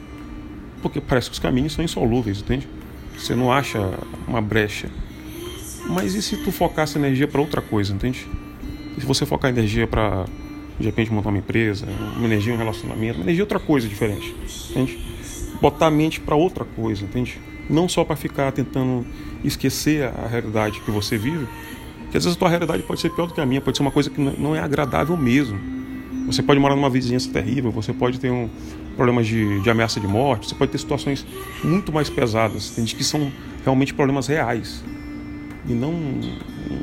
Porque 0.81 0.99
parece 0.99 1.29
que 1.29 1.33
os 1.33 1.39
caminhos 1.39 1.73
são 1.73 1.83
insolúveis, 1.83 2.41
entende? 2.41 2.67
Você 3.17 3.35
não 3.35 3.51
acha 3.51 3.79
uma 4.27 4.41
brecha. 4.41 4.89
Mas 5.87 6.15
e 6.15 6.21
se 6.21 6.37
tu 6.37 6.51
focasse 6.51 6.97
energia 6.97 7.27
para 7.27 7.39
outra 7.39 7.61
coisa, 7.61 7.93
entende? 7.93 8.27
E 8.97 9.01
se 9.01 9.05
você 9.05 9.25
focar 9.25 9.49
energia 9.51 9.87
para 9.87 10.25
de 10.79 10.85
repente 10.85 11.11
montar 11.11 11.29
uma 11.29 11.37
empresa, 11.37 11.85
uma 12.17 12.25
energia, 12.25 12.53
um 12.53 12.57
relacionamento, 12.57 13.17
uma 13.17 13.25
energia 13.25 13.43
outra 13.43 13.59
coisa 13.59 13.87
diferente, 13.87 14.35
entende? 14.71 14.99
Botar 15.61 15.87
a 15.87 15.91
mente 15.91 16.19
para 16.19 16.35
outra 16.35 16.65
coisa, 16.65 17.03
entende? 17.03 17.39
Não 17.69 17.87
só 17.87 18.03
para 18.03 18.15
ficar 18.15 18.51
tentando 18.51 19.05
esquecer 19.43 20.03
a 20.03 20.27
realidade 20.27 20.79
que 20.81 20.91
você 20.91 21.17
vive, 21.17 21.47
que 22.11 22.17
às 22.17 22.23
vezes 22.23 22.35
a 22.35 22.39
tua 22.39 22.49
realidade 22.49 22.83
pode 22.83 22.99
ser 22.99 23.09
pior 23.09 23.27
do 23.27 23.33
que 23.33 23.41
a 23.41 23.45
minha, 23.45 23.61
pode 23.61 23.77
ser 23.77 23.83
uma 23.83 23.91
coisa 23.91 24.09
que 24.09 24.21
não 24.21 24.55
é 24.55 24.59
agradável 24.59 25.17
mesmo. 25.17 25.59
Você 26.27 26.41
pode 26.41 26.59
morar 26.59 26.75
numa 26.75 26.89
vizinhança 26.89 27.29
terrível, 27.31 27.71
você 27.71 27.91
pode 27.91 28.19
ter 28.19 28.31
um 28.31 28.49
problemas 28.95 29.27
de, 29.27 29.59
de 29.61 29.69
ameaça 29.69 29.99
de 29.99 30.07
morte, 30.07 30.47
você 30.47 30.55
pode 30.55 30.71
ter 30.71 30.77
situações 30.77 31.25
muito 31.63 31.91
mais 31.91 32.09
pesadas, 32.09 32.71
entende? 32.71 32.95
que 32.95 33.03
são 33.03 33.31
realmente 33.63 33.93
problemas 33.93 34.27
reais 34.27 34.83
e 35.67 35.73
não 35.73 35.91
um, 35.91 36.37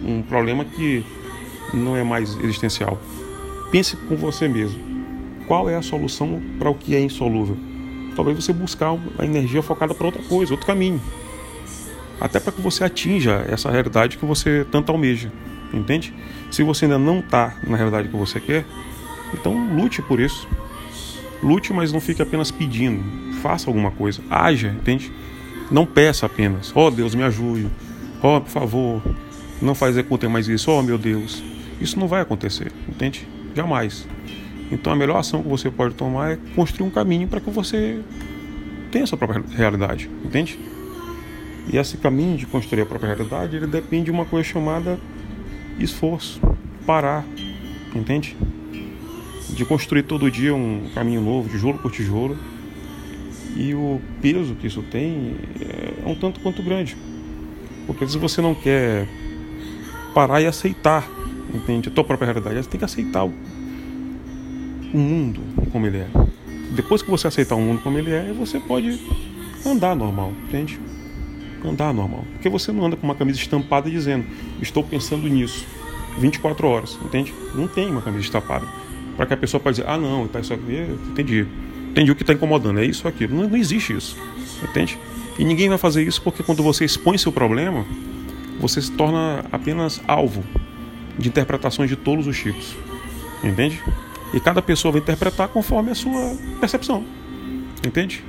um 0.05 0.23
problema 0.23 0.65
que 0.65 1.05
não 1.73 1.97
é 1.97 2.03
mais 2.03 2.37
existencial. 2.43 3.01
Pense 3.71 3.97
com 3.97 4.17
você 4.17 4.49
mesmo. 4.49 4.81
Qual 5.47 5.69
é 5.69 5.77
a 5.77 5.83
solução 5.83 6.41
para 6.59 6.71
o 6.71 6.75
que 6.75 6.95
é 6.95 7.01
insolúvel? 7.01 7.57
Talvez 8.15 8.37
você 8.37 8.53
buscar 8.53 8.97
a 9.19 9.25
energia 9.25 9.63
focada 9.63 9.95
para 9.95 10.07
outra 10.07 10.23
coisa, 10.23 10.53
outro 10.53 10.67
caminho. 10.67 11.01
Até 12.21 12.39
para 12.39 12.53
que 12.53 12.61
você 12.61 12.85
atinja 12.85 13.45
essa 13.49 13.71
realidade 13.71 14.19
que 14.19 14.27
você 14.27 14.67
tanto 14.71 14.93
almeja. 14.93 15.33
Entende? 15.73 16.13
Se 16.51 16.63
você 16.63 16.85
ainda 16.85 16.99
não 16.99 17.21
está 17.21 17.55
na 17.67 17.77
realidade 17.77 18.09
que 18.09 18.17
você 18.17 18.41
quer, 18.41 18.65
então 19.33 19.75
lute 19.75 20.03
por 20.03 20.21
isso. 20.21 20.47
Lute, 21.43 21.73
mas 21.73 21.93
não 21.93 22.01
fique 22.01 22.21
apenas 22.21 22.51
pedindo. 22.51 23.03
Faça 23.41 23.71
alguma 23.71 23.91
coisa. 23.91 24.21
Haja, 24.29 24.69
entende? 24.69 25.11
Não 25.71 25.87
peça 25.87 26.27
apenas. 26.27 26.73
Oh 26.75 26.91
Deus, 26.91 27.15
me 27.15 27.23
ajude. 27.23 27.69
Oh, 28.23 28.41
por 28.41 28.51
favor, 28.51 29.03
não 29.63 29.75
faz 29.75 29.97
acontecer 29.97 30.29
mais 30.29 30.49
isso. 30.49 30.71
Oh 30.71 30.83
meu 30.83 30.99
Deus. 30.99 31.43
Isso 31.81 31.99
não 31.99 32.07
vai 32.07 32.21
acontecer, 32.21 32.71
entende? 32.87 33.27
Jamais. 33.55 34.07
Então 34.71 34.93
a 34.93 34.97
melhor 34.97 35.19
ação 35.19 35.43
que 35.43 35.49
você 35.49 35.71
pode 35.71 35.95
tomar 35.95 36.33
é 36.33 36.39
construir 36.55 36.87
um 36.87 36.91
caminho 36.91 37.27
para 37.27 37.41
que 37.41 37.51
você 37.51 38.01
tenha 38.91 39.05
a 39.05 39.07
sua 39.07 39.19
própria 39.19 39.43
realidade, 39.51 40.11
entende? 40.25 40.59
E 41.73 41.77
esse 41.77 41.97
caminho 41.97 42.37
de 42.37 42.47
construir 42.47 42.83
a 42.83 42.87
própria 42.87 43.15
realidade, 43.15 43.57
ele 43.57 43.67
depende 43.67 44.07
de 44.07 44.11
uma 44.11 44.25
coisa 44.25 44.49
chamada 44.49 44.99
esforço, 45.79 46.41
parar, 46.87 47.25
entende? 47.95 48.37
De 49.51 49.65
construir 49.65 50.05
todo 50.05 50.31
dia 50.31 50.55
um 50.55 50.89
caminho 50.95 51.21
novo, 51.21 51.49
tijolo 51.49 51.79
por 51.79 51.91
tijolo. 51.91 52.37
E 53.57 53.75
o 53.75 54.01
peso 54.23 54.55
que 54.55 54.69
isso 54.69 54.83
tem 54.83 55.37
é 56.05 56.09
um 56.09 56.15
tanto 56.15 56.41
quanto 56.41 56.63
grande. 56.63 56.97
Porque 57.87 58.07
se 58.07 58.17
você 58.17 58.41
não 58.41 58.55
quer 58.55 59.09
parar 60.15 60.41
e 60.41 60.47
aceitar 60.47 61.09
entende? 61.55 61.89
A 61.89 61.93
tua 61.93 62.05
própria 62.05 62.27
realidade. 62.27 62.57
Você 62.57 62.69
tem 62.69 62.79
que 62.79 62.85
aceitar 62.85 63.29
o, 64.93 64.99
mundo 64.99 65.41
como 65.71 65.87
ele 65.87 65.99
é. 65.99 66.07
Depois 66.73 67.03
que 67.03 67.11
você 67.11 67.27
aceitar 67.27 67.55
o 67.55 67.61
mundo 67.61 67.81
como 67.83 67.99
ele 67.99 68.11
é, 68.11 68.33
você 68.33 68.59
pode 68.61 69.01
andar 69.67 69.95
normal, 69.95 70.33
entende? 70.49 70.79
Andar 71.65 71.93
normal. 71.93 72.25
Porque 72.33 72.49
você 72.49 72.73
não 72.73 72.87
anda 72.87 72.97
com 72.97 73.07
uma 73.07 73.15
camisa 73.15 73.39
estampada 73.39 73.91
dizendo, 73.91 74.27
estou 74.61 74.83
pensando 74.83 75.29
nisso 75.29 75.67
24 76.19 76.67
horas, 76.67 76.99
entende? 77.05 77.35
Não 77.55 77.67
tem 77.67 77.91
uma 77.91 78.03
camisa 78.03 78.25
estampada. 78.25 78.67
Para 79.17 79.27
que 79.27 79.35
a 79.35 79.37
pessoa 79.37 79.61
possa 79.61 79.83
dizer, 79.83 79.89
ah 79.89 79.99
não, 79.99 80.27
tá 80.27 80.41
isso 80.41 80.55
aqui, 80.55 80.87
entendi. 81.11 81.47
Entendi 81.91 82.11
o 82.11 82.15
que 82.15 82.23
está 82.23 82.33
incomodando, 82.33 82.79
é 82.79 82.85
isso 82.85 83.07
ou 83.07 83.09
aquilo. 83.09 83.35
Não, 83.35 83.49
não 83.49 83.57
existe 83.57 83.93
isso, 83.93 84.17
entende? 84.63 84.99
E 85.39 85.45
ninguém 85.45 85.69
vai 85.69 85.79
fazer 85.79 86.03
isso 86.03 86.23
porque 86.23 86.43
quando 86.43 86.63
você 86.63 86.85
expõe 86.85 87.19
seu 87.19 87.33
problema, 87.33 87.85
você 88.61 88.81
se 88.81 88.93
torna 88.93 89.45
apenas 89.51 90.01
alvo 90.07 90.45
de 91.19 91.29
interpretações 91.29 91.89
de 91.89 91.97
todos 91.97 92.27
os 92.27 92.39
tipos. 92.39 92.77
Entende? 93.43 93.83
E 94.33 94.41
cada 94.41 94.63
pessoa 94.63 94.93
vai 94.93 95.01
interpretar 95.01 95.49
conforme 95.49 95.91
a 95.91 95.95
sua 95.95 96.37
percepção. 96.61 97.05
Entende? 97.87 98.23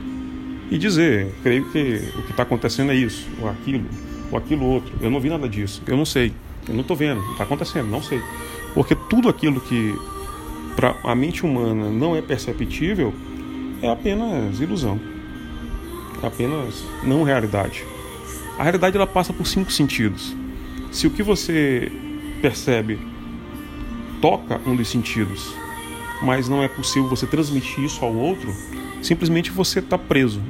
E 0.69 0.77
dizer, 0.77 1.33
creio 1.43 1.65
que 1.69 2.01
o 2.17 2.23
que 2.23 2.31
está 2.31 2.43
acontecendo 2.43 2.91
é 2.91 2.95
isso, 2.95 3.27
ou 3.41 3.49
aquilo, 3.49 3.85
ou 4.31 4.37
aquilo 4.37 4.65
outro. 4.65 4.93
Eu 5.01 5.11
não 5.11 5.19
vi 5.19 5.29
nada 5.29 5.47
disso, 5.47 5.83
eu 5.85 5.97
não 5.97 6.05
sei, 6.05 6.33
eu 6.67 6.73
não 6.73 6.81
estou 6.81 6.95
vendo, 6.95 7.21
está 7.31 7.43
acontecendo, 7.43 7.87
não 7.87 8.01
sei. 8.01 8.21
Porque 8.73 8.95
tudo 8.95 9.27
aquilo 9.27 9.59
que 9.59 9.93
para 10.75 10.95
a 11.03 11.13
mente 11.13 11.45
humana 11.45 11.89
não 11.89 12.15
é 12.15 12.21
perceptível 12.21 13.13
é 13.81 13.89
apenas 13.89 14.61
ilusão, 14.61 14.99
é 16.23 16.27
apenas 16.27 16.83
não 17.03 17.23
realidade. 17.23 17.83
A 18.57 18.63
realidade 18.63 18.95
ela 18.95 19.07
passa 19.07 19.33
por 19.33 19.45
cinco 19.45 19.71
sentidos. 19.71 20.35
Se 20.91 21.07
o 21.07 21.09
que 21.09 21.23
você 21.23 21.91
percebe, 22.41 22.99
toca 24.21 24.61
um 24.65 24.75
dos 24.75 24.87
sentidos, 24.87 25.53
mas 26.21 26.47
não 26.47 26.63
é 26.63 26.67
possível 26.67 27.09
você 27.09 27.25
transmitir 27.25 27.83
isso 27.83 28.03
ao 28.05 28.13
outro, 28.13 28.53
simplesmente 29.01 29.51
você 29.51 29.79
está 29.79 29.97
preso. 29.97 30.41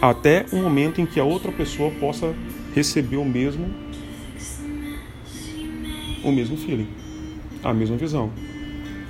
Até 0.00 0.46
o 0.52 0.56
momento 0.56 1.00
em 1.00 1.06
que 1.06 1.18
a 1.18 1.24
outra 1.24 1.52
pessoa 1.52 1.90
possa 1.92 2.34
receber 2.74 3.16
o 3.16 3.24
mesmo 3.24 3.72
o 6.22 6.32
mesmo 6.32 6.56
feeling, 6.56 6.88
a 7.62 7.72
mesma 7.72 7.96
visão. 7.96 8.30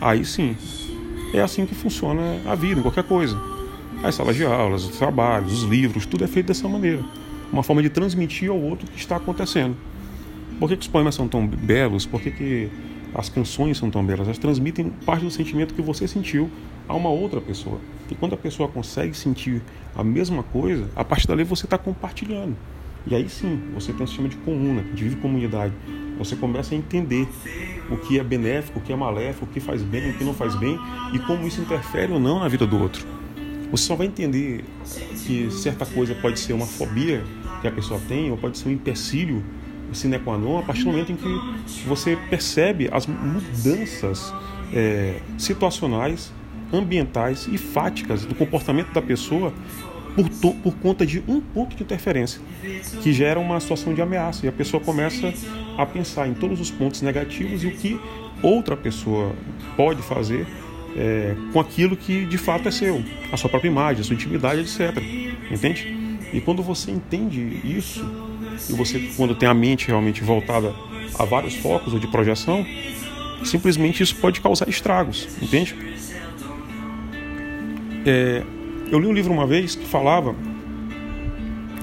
Aí 0.00 0.24
sim, 0.24 0.56
é 1.32 1.40
assim 1.40 1.64
que 1.64 1.74
funciona 1.74 2.40
a 2.44 2.54
vida, 2.54 2.80
em 2.80 2.82
qualquer 2.82 3.04
coisa. 3.04 3.40
As 4.02 4.16
salas 4.16 4.36
de 4.36 4.44
aulas, 4.44 4.84
os 4.84 4.98
trabalhos, 4.98 5.62
os 5.62 5.62
livros, 5.62 6.04
tudo 6.04 6.24
é 6.24 6.26
feito 6.26 6.46
dessa 6.46 6.68
maneira. 6.68 7.02
Uma 7.52 7.62
forma 7.62 7.82
de 7.82 7.88
transmitir 7.88 8.50
ao 8.50 8.60
outro 8.60 8.86
o 8.86 8.90
que 8.90 8.98
está 8.98 9.16
acontecendo. 9.16 9.76
Por 10.58 10.68
que, 10.68 10.76
que 10.76 10.82
os 10.82 10.88
poemas 10.88 11.14
são 11.14 11.26
tão 11.26 11.46
belos? 11.46 12.04
Por 12.04 12.20
que, 12.20 12.30
que 12.30 12.70
as 13.14 13.28
canções 13.28 13.78
são 13.78 13.90
tão 13.90 14.04
belas? 14.04 14.26
Elas 14.26 14.38
transmitem 14.38 14.90
parte 15.06 15.24
do 15.24 15.30
sentimento 15.30 15.72
que 15.72 15.80
você 15.80 16.08
sentiu 16.08 16.50
a 16.88 16.94
uma 16.94 17.08
outra 17.08 17.40
pessoa. 17.40 17.80
E 18.10 18.14
quando 18.14 18.34
a 18.34 18.36
pessoa 18.36 18.68
consegue 18.68 19.16
sentir 19.16 19.62
a 19.96 20.02
mesma 20.02 20.42
coisa, 20.42 20.90
a 20.96 21.04
partir 21.04 21.28
dali 21.28 21.44
você 21.44 21.64
está 21.66 21.78
compartilhando. 21.78 22.56
E 23.06 23.14
aí 23.14 23.28
sim, 23.28 23.60
você 23.74 23.92
tem 23.92 24.02
um 24.02 24.06
sistema 24.06 24.28
de 24.28 24.36
comuna, 24.38 24.82
de 24.82 25.04
vive 25.04 25.16
comunidade. 25.16 25.74
Você 26.18 26.36
começa 26.36 26.74
a 26.74 26.78
entender 26.78 27.28
o 27.90 27.96
que 27.96 28.18
é 28.18 28.24
benéfico, 28.24 28.78
o 28.78 28.82
que 28.82 28.92
é 28.92 28.96
maléfico, 28.96 29.44
o 29.44 29.48
que 29.48 29.60
faz 29.60 29.82
bem, 29.82 30.10
o 30.10 30.14
que 30.14 30.24
não 30.24 30.34
faz 30.34 30.54
bem 30.56 30.78
e 31.12 31.18
como 31.20 31.46
isso 31.46 31.60
interfere 31.60 32.12
ou 32.12 32.20
não 32.20 32.40
na 32.40 32.48
vida 32.48 32.66
do 32.66 32.80
outro. 32.80 33.06
Você 33.70 33.84
só 33.84 33.96
vai 33.96 34.06
entender 34.06 34.64
que 35.26 35.50
certa 35.50 35.84
coisa 35.84 36.14
pode 36.14 36.38
ser 36.38 36.52
uma 36.52 36.66
fobia 36.66 37.22
que 37.60 37.68
a 37.68 37.72
pessoa 37.72 38.00
tem 38.08 38.30
ou 38.30 38.36
pode 38.36 38.56
ser 38.58 38.68
um 38.68 38.72
empecilho 38.72 39.42
sine 39.94 40.18
qua 40.18 40.36
non 40.36 40.58
a 40.58 40.62
partir 40.62 40.84
do 40.84 40.90
momento 40.90 41.12
em 41.12 41.16
que 41.16 41.84
você 41.86 42.16
percebe 42.28 42.88
as 42.92 43.06
mudanças 43.06 44.32
é, 44.72 45.20
situacionais, 45.38 46.32
ambientais 46.72 47.48
e 47.50 47.58
fáticas 47.58 48.24
do 48.24 48.34
comportamento 48.34 48.92
da 48.92 49.02
pessoa 49.02 49.52
por, 50.14 50.28
to, 50.28 50.52
por 50.62 50.74
conta 50.76 51.04
de 51.04 51.22
um 51.26 51.40
ponto 51.40 51.76
de 51.76 51.82
interferência 51.82 52.40
que 53.02 53.12
gera 53.12 53.38
uma 53.38 53.58
situação 53.60 53.94
de 53.94 54.00
ameaça 54.00 54.46
e 54.46 54.48
a 54.48 54.52
pessoa 54.52 54.80
começa 54.82 55.32
a 55.76 55.84
pensar 55.84 56.28
em 56.28 56.34
todos 56.34 56.60
os 56.60 56.70
pontos 56.70 57.02
negativos 57.02 57.64
e 57.64 57.66
o 57.66 57.72
que 57.72 58.00
outra 58.42 58.76
pessoa 58.76 59.32
pode 59.76 60.02
fazer 60.02 60.46
é, 60.96 61.34
com 61.52 61.58
aquilo 61.58 61.96
que 61.96 62.24
de 62.24 62.38
fato 62.38 62.68
é 62.68 62.70
seu, 62.70 63.02
a 63.32 63.36
sua 63.36 63.50
própria 63.50 63.68
imagem, 63.68 64.00
a 64.00 64.04
sua 64.04 64.14
intimidade, 64.14 64.60
etc. 64.60 64.96
Entende? 65.50 66.04
E 66.32 66.40
quando 66.40 66.62
você 66.62 66.90
entende 66.90 67.60
isso, 67.64 68.04
e 68.68 68.72
você, 68.72 69.10
quando 69.16 69.34
tem 69.34 69.48
a 69.48 69.54
mente 69.54 69.88
realmente 69.88 70.22
voltada 70.22 70.74
a 71.18 71.24
vários 71.24 71.54
focos 71.54 71.92
ou 71.92 71.98
de 71.98 72.06
projeção, 72.06 72.66
simplesmente 73.44 74.02
isso 74.02 74.16
pode 74.16 74.40
causar 74.40 74.68
estragos, 74.68 75.28
entende? 75.40 75.74
É, 78.06 78.42
eu 78.90 78.98
li 78.98 79.06
um 79.06 79.12
livro 79.12 79.32
uma 79.32 79.46
vez 79.46 79.74
que 79.74 79.86
falava 79.86 80.34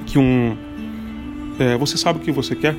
que 0.06 0.20
um. 0.20 0.56
É, 1.60 1.78
você 1.78 1.98
sabe 1.98 2.20
o 2.20 2.22
que 2.22 2.32
você 2.32 2.56
quer? 2.56 2.76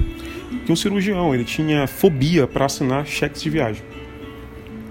Que 0.65 0.73
um 0.73 0.77
cirurgião 0.77 1.35
ele 1.35 1.45
tinha 1.45 1.87
fobia 1.87 2.47
para 2.47 2.67
assinar 2.67 3.07
cheques 3.07 3.43
de 3.43 3.51
viagem. 3.51 3.83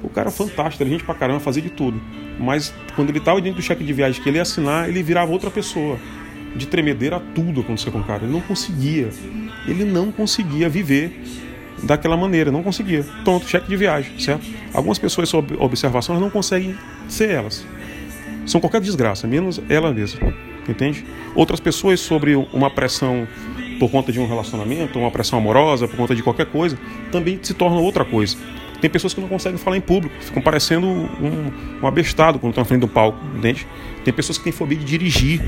O 0.04 0.10
cara 0.10 0.30
é 0.30 0.32
fantástico, 0.32 0.84
gente 0.86 1.04
pra 1.04 1.14
caramba, 1.14 1.40
fazia 1.40 1.62
de 1.62 1.70
tudo. 1.70 2.02
Mas 2.40 2.74
quando 2.96 3.10
ele 3.10 3.20
estava 3.20 3.40
dentro 3.40 3.62
do 3.62 3.64
cheque 3.64 3.84
de 3.84 3.94
viagem 3.94 4.22
que 4.22 4.28
ele 4.28 4.38
ia 4.38 4.42
assinar, 4.42 4.90
ele 4.90 5.04
virava 5.04 5.32
outra 5.32 5.52
pessoa. 5.52 6.00
De 6.56 6.68
tremedeira 6.68 7.22
tudo 7.34 7.62
acontecer 7.62 7.92
com 7.92 8.00
o 8.00 8.04
cara. 8.04 8.24
Ele 8.24 8.34
não 8.34 8.42
conseguia. 8.42 9.10
Ele 9.68 9.86
não 9.86 10.12
conseguia 10.12 10.68
viver 10.68 11.12
daquela 11.84 12.18
maneira, 12.18 12.52
não 12.52 12.64
conseguia. 12.64 13.06
Pronto, 13.24 13.48
cheque 13.48 13.68
de 13.68 13.76
viagem, 13.76 14.20
certo? 14.20 14.46
Algumas 14.74 15.00
pessoas 15.00 15.30
sob 15.30 15.56
observação 15.60 16.20
não 16.20 16.30
conseguem 16.30 16.76
ser 17.08 17.30
elas. 17.30 17.66
São 18.46 18.60
qualquer 18.60 18.82
desgraça, 18.82 19.28
menos 19.28 19.62
ela 19.70 19.94
mesma. 19.94 20.34
Entende? 20.68 21.06
Outras 21.36 21.60
pessoas 21.60 22.00
sobre 22.00 22.36
uma 22.36 22.70
pressão 22.70 23.28
por 23.80 23.90
conta 23.90 24.12
de 24.12 24.20
um 24.20 24.28
relacionamento, 24.28 25.00
uma 25.00 25.10
pressão 25.10 25.40
amorosa, 25.40 25.88
por 25.88 25.98
conta 25.98 26.14
de 26.14 26.22
qualquer 26.22 26.46
coisa, 26.46 26.78
também 27.12 27.40
se 27.42 27.54
tornam 27.54 27.82
outra 27.82 28.06
coisa. 28.06 28.38
Tem 28.80 28.90
pessoas 28.90 29.14
que 29.14 29.22
não 29.22 29.28
conseguem 29.28 29.58
falar 29.58 29.78
em 29.78 29.82
público, 29.82 30.16
ficam 30.20 30.42
parecendo 30.42 30.88
um, 30.88 31.52
um 31.82 31.88
abestado 31.88 32.38
quando 32.40 32.52
estão 32.52 32.64
na 32.64 32.68
frente 32.68 32.82
do 32.82 32.88
palco, 32.88 33.20
entende? 33.36 33.68
Tem 34.04 34.14
pessoas 34.14 34.38
que 34.38 34.44
têm 34.44 34.54
fobia 34.54 34.78
de 34.78 34.86
dirigir. 34.86 35.42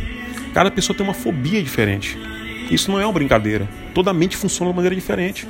Cada 0.54 0.70
pessoa 0.70 0.96
tem 0.96 1.06
uma 1.06 1.14
fobia 1.14 1.62
diferente. 1.62 2.18
Isso 2.70 2.92
não 2.92 3.00
é 3.00 3.06
uma 3.06 3.14
brincadeira. 3.14 3.68
Toda 3.94 4.14
mente 4.14 4.38
funciona 4.38 4.72
de 4.72 4.76
maneira 4.76 4.96
diferente, 4.96 5.48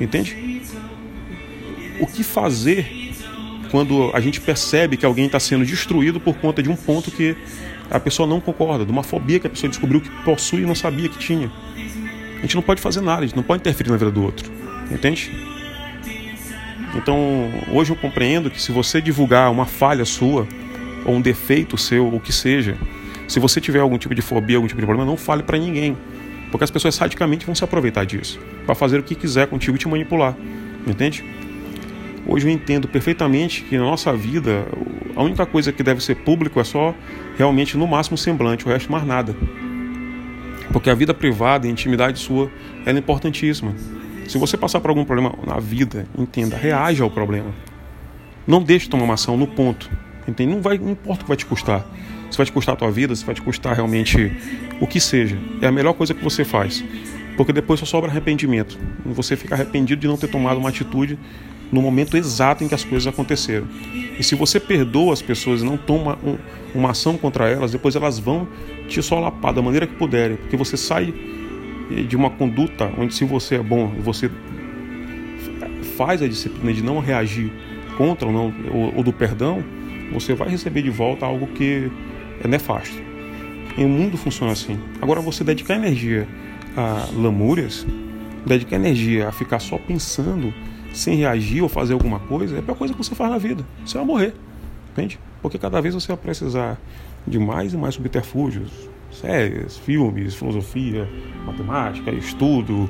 entende? 0.00 0.62
O 2.00 2.06
que 2.06 2.22
fazer 2.22 3.12
quando 3.70 4.10
a 4.14 4.20
gente 4.20 4.40
percebe 4.40 4.96
que 4.96 5.04
alguém 5.04 5.26
está 5.26 5.40
sendo 5.40 5.64
destruído 5.64 6.20
por 6.20 6.36
conta 6.36 6.62
de 6.62 6.68
um 6.68 6.76
ponto 6.76 7.10
que 7.10 7.36
a 7.90 8.00
pessoa 8.00 8.26
não 8.26 8.40
concorda, 8.40 8.84
de 8.84 8.90
uma 8.90 9.02
fobia 9.02 9.38
que 9.38 9.46
a 9.46 9.50
pessoa 9.50 9.68
descobriu 9.68 10.00
que 10.00 10.10
possui 10.24 10.62
e 10.62 10.66
não 10.66 10.74
sabia 10.74 11.08
que 11.08 11.18
tinha? 11.18 11.50
A 12.38 12.40
gente 12.40 12.54
não 12.54 12.62
pode 12.62 12.80
fazer 12.80 13.00
nada, 13.00 13.22
a 13.22 13.26
gente 13.26 13.36
não 13.36 13.42
pode 13.42 13.60
interferir 13.60 13.90
na 13.90 13.96
vida 13.96 14.10
do 14.10 14.22
outro, 14.22 14.50
entende? 14.90 15.30
Então, 16.94 17.50
hoje 17.70 17.90
eu 17.90 17.96
compreendo 17.96 18.50
que 18.50 18.60
se 18.60 18.72
você 18.72 19.00
divulgar 19.00 19.50
uma 19.50 19.66
falha 19.66 20.04
sua, 20.04 20.46
ou 21.04 21.14
um 21.14 21.20
defeito 21.20 21.76
seu, 21.76 22.06
ou 22.06 22.16
o 22.16 22.20
que 22.20 22.32
seja, 22.32 22.76
se 23.28 23.40
você 23.40 23.60
tiver 23.60 23.80
algum 23.80 23.98
tipo 23.98 24.14
de 24.14 24.22
fobia, 24.22 24.56
algum 24.56 24.68
tipo 24.68 24.80
de 24.80 24.86
problema, 24.86 25.08
não 25.08 25.16
fale 25.16 25.42
para 25.42 25.58
ninguém. 25.58 25.96
Porque 26.50 26.64
as 26.64 26.70
pessoas 26.70 26.94
sadicamente 26.94 27.44
vão 27.44 27.54
se 27.54 27.64
aproveitar 27.64 28.04
disso, 28.04 28.38
para 28.64 28.74
fazer 28.74 28.98
o 29.00 29.02
que 29.02 29.14
quiser 29.14 29.48
contigo 29.48 29.76
e 29.76 29.78
te 29.78 29.88
manipular. 29.88 30.36
Entende? 30.86 31.24
Hoje 32.26 32.46
eu 32.46 32.50
entendo 32.50 32.88
perfeitamente 32.88 33.62
que 33.62 33.76
na 33.76 33.84
nossa 33.84 34.12
vida, 34.12 34.66
a 35.14 35.22
única 35.22 35.46
coisa 35.46 35.72
que 35.72 35.82
deve 35.82 36.02
ser 36.02 36.16
público 36.16 36.58
é 36.60 36.64
só 36.64 36.94
realmente 37.36 37.76
no 37.76 37.86
máximo 37.86 38.16
semblante, 38.16 38.64
o 38.66 38.68
resto 38.68 38.90
mais 38.90 39.04
nada. 39.04 39.34
Porque 40.72 40.90
a 40.90 40.94
vida 40.94 41.14
privada 41.14 41.66
e 41.66 41.68
a 41.68 41.72
intimidade 41.72 42.18
sua 42.18 42.50
é 42.84 42.90
importantíssima. 42.90 43.74
Se 44.26 44.38
você 44.38 44.56
passar 44.56 44.80
por 44.80 44.90
algum 44.90 45.04
problema 45.04 45.34
na 45.46 45.60
vida, 45.60 46.06
entenda, 46.18 46.56
reaja 46.56 47.04
ao 47.04 47.10
problema. 47.10 47.54
Não 48.46 48.62
deixe 48.62 48.88
tomar 48.88 49.04
uma 49.04 49.14
ação 49.14 49.36
no 49.36 49.46
ponto. 49.46 49.88
Entende? 50.26 50.52
Não, 50.52 50.60
vai, 50.60 50.78
não 50.78 50.90
importa 50.90 51.22
o 51.22 51.24
que 51.24 51.28
vai 51.28 51.36
te 51.36 51.46
custar. 51.46 51.86
Se 52.30 52.36
vai 52.36 52.46
te 52.46 52.52
custar 52.52 52.74
a 52.74 52.76
tua 52.76 52.90
vida, 52.90 53.14
se 53.14 53.24
vai 53.24 53.34
te 53.34 53.42
custar 53.42 53.74
realmente 53.74 54.32
o 54.80 54.86
que 54.86 55.00
seja. 55.00 55.38
É 55.60 55.66
a 55.66 55.72
melhor 55.72 55.94
coisa 55.94 56.14
que 56.14 56.22
você 56.22 56.44
faz. 56.44 56.84
Porque 57.36 57.52
depois 57.52 57.80
só 57.80 57.86
sobra 57.86 58.10
arrependimento. 58.10 58.78
Você 59.04 59.36
fica 59.36 59.54
arrependido 59.54 60.00
de 60.00 60.08
não 60.08 60.16
ter 60.16 60.28
tomado 60.28 60.58
uma 60.58 60.68
atitude 60.68 61.18
no 61.70 61.82
momento 61.82 62.16
exato 62.16 62.64
em 62.64 62.68
que 62.68 62.74
as 62.74 62.84
coisas 62.84 63.06
aconteceram. 63.06 63.66
E 64.18 64.22
se 64.22 64.34
você 64.34 64.58
perdoa 64.58 65.12
as 65.12 65.20
pessoas 65.20 65.62
e 65.62 65.64
não 65.64 65.76
toma 65.76 66.18
um, 66.24 66.38
uma 66.74 66.90
ação 66.90 67.18
contra 67.18 67.48
elas, 67.48 67.72
depois 67.72 67.94
elas 67.94 68.18
vão 68.18 68.48
te 68.88 69.02
solapar 69.02 69.52
da 69.52 69.60
maneira 69.60 69.86
que 69.86 69.94
puderem. 69.94 70.36
Porque 70.36 70.56
você 70.56 70.76
sai 70.76 71.12
de 72.08 72.16
uma 72.16 72.30
conduta 72.30 72.90
onde 72.98 73.14
se 73.14 73.24
você 73.24 73.56
é 73.56 73.62
bom 73.62 73.92
e 73.96 74.00
você 74.00 74.30
faz 75.96 76.22
a 76.22 76.28
disciplina 76.28 76.72
de 76.72 76.82
não 76.82 76.98
reagir 76.98 77.50
contra 77.96 78.26
ou, 78.26 78.32
não, 78.32 78.54
ou, 78.72 78.96
ou, 78.96 79.02
do 79.02 79.12
perdão, 79.12 79.64
você 80.12 80.34
vai 80.34 80.48
receber 80.48 80.82
de 80.82 80.90
volta 80.90 81.24
algo 81.24 81.46
que 81.48 81.90
é 82.42 82.48
nefasto. 82.48 82.96
E 83.76 83.84
o 83.84 83.88
mundo 83.88 84.16
funciona 84.16 84.52
assim. 84.52 84.78
Agora 85.00 85.20
você 85.20 85.44
dedicar 85.44 85.74
energia 85.74 86.26
a 86.76 87.08
lamúrias, 87.14 87.86
dedicar 88.44 88.76
energia 88.76 89.28
a 89.28 89.32
ficar 89.32 89.58
só 89.58 89.78
pensando 89.78 90.52
sem 90.92 91.16
reagir 91.18 91.62
ou 91.62 91.68
fazer 91.68 91.92
alguma 91.92 92.18
coisa, 92.20 92.56
é 92.56 92.58
a 92.58 92.62
pior 92.62 92.76
coisa 92.76 92.94
que 92.94 92.98
você 92.98 93.14
faz 93.14 93.30
na 93.30 93.38
vida. 93.38 93.64
Você 93.84 93.98
vai 93.98 94.06
morrer, 94.06 94.34
entende? 94.92 95.18
Porque 95.42 95.58
cada 95.58 95.80
vez 95.80 95.94
você 95.94 96.08
vai 96.08 96.16
precisar 96.16 96.78
de 97.26 97.38
mais 97.38 97.74
e 97.74 97.76
mais 97.76 97.94
subterfúgios, 97.94 98.70
séries, 99.12 99.76
filmes, 99.76 100.34
filosofia, 100.34 101.08
matemática, 101.44 102.10
estudo, 102.10 102.88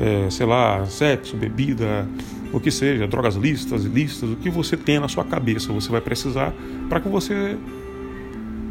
é, 0.00 0.28
sei 0.30 0.46
lá, 0.46 0.84
sexo, 0.86 1.36
bebida, 1.36 2.08
o 2.52 2.58
que 2.58 2.70
seja, 2.70 3.06
drogas 3.06 3.34
listas, 3.36 3.84
ilícitas, 3.84 4.30
o 4.30 4.36
que 4.36 4.50
você 4.50 4.76
tem 4.76 4.98
na 4.98 5.08
sua 5.08 5.24
cabeça, 5.24 5.72
você 5.72 5.90
vai 5.90 6.00
precisar 6.00 6.52
para 6.88 7.00
que 7.00 7.08
você 7.08 7.56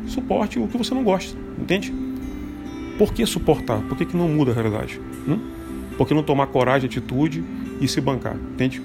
suporte 0.05 0.59
o 0.59 0.67
que 0.67 0.77
você 0.77 0.93
não 0.93 1.03
gosta, 1.03 1.37
entende? 1.57 1.93
Por 2.97 3.13
que 3.13 3.25
suportar? 3.25 3.81
Por 3.83 3.97
que, 3.97 4.05
que 4.05 4.15
não 4.15 4.27
muda 4.27 4.51
a 4.51 4.53
realidade? 4.53 4.99
Hum? 5.27 5.39
Por 5.97 6.07
que 6.07 6.13
não 6.13 6.23
tomar 6.23 6.47
coragem, 6.47 6.87
atitude 6.87 7.43
e 7.79 7.87
se 7.87 7.99
bancar, 7.99 8.35
entende? 8.35 8.81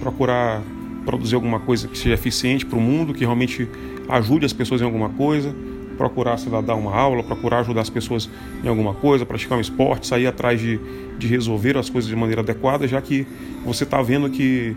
Procurar 0.00 0.62
produzir 1.04 1.34
alguma 1.34 1.60
coisa 1.60 1.86
que 1.86 1.96
seja 1.96 2.14
eficiente 2.14 2.64
para 2.64 2.78
o 2.78 2.80
mundo, 2.80 3.12
que 3.12 3.20
realmente 3.20 3.68
ajude 4.08 4.46
as 4.46 4.52
pessoas 4.52 4.80
em 4.80 4.84
alguma 4.84 5.10
coisa, 5.10 5.54
procurar, 5.96 6.38
lá, 6.50 6.60
dar 6.60 6.74
uma 6.74 6.94
aula, 6.94 7.22
procurar 7.22 7.60
ajudar 7.60 7.82
as 7.82 7.90
pessoas 7.90 8.28
em 8.62 8.68
alguma 8.68 8.94
coisa, 8.94 9.24
praticar 9.24 9.58
um 9.58 9.60
esporte, 9.60 10.06
sair 10.06 10.26
atrás 10.26 10.60
de, 10.60 10.80
de 11.18 11.26
resolver 11.26 11.76
as 11.76 11.88
coisas 11.88 12.08
de 12.08 12.16
maneira 12.16 12.40
adequada, 12.40 12.88
já 12.88 13.00
que 13.00 13.26
você 13.64 13.84
está 13.84 14.02
vendo 14.02 14.28
que 14.30 14.76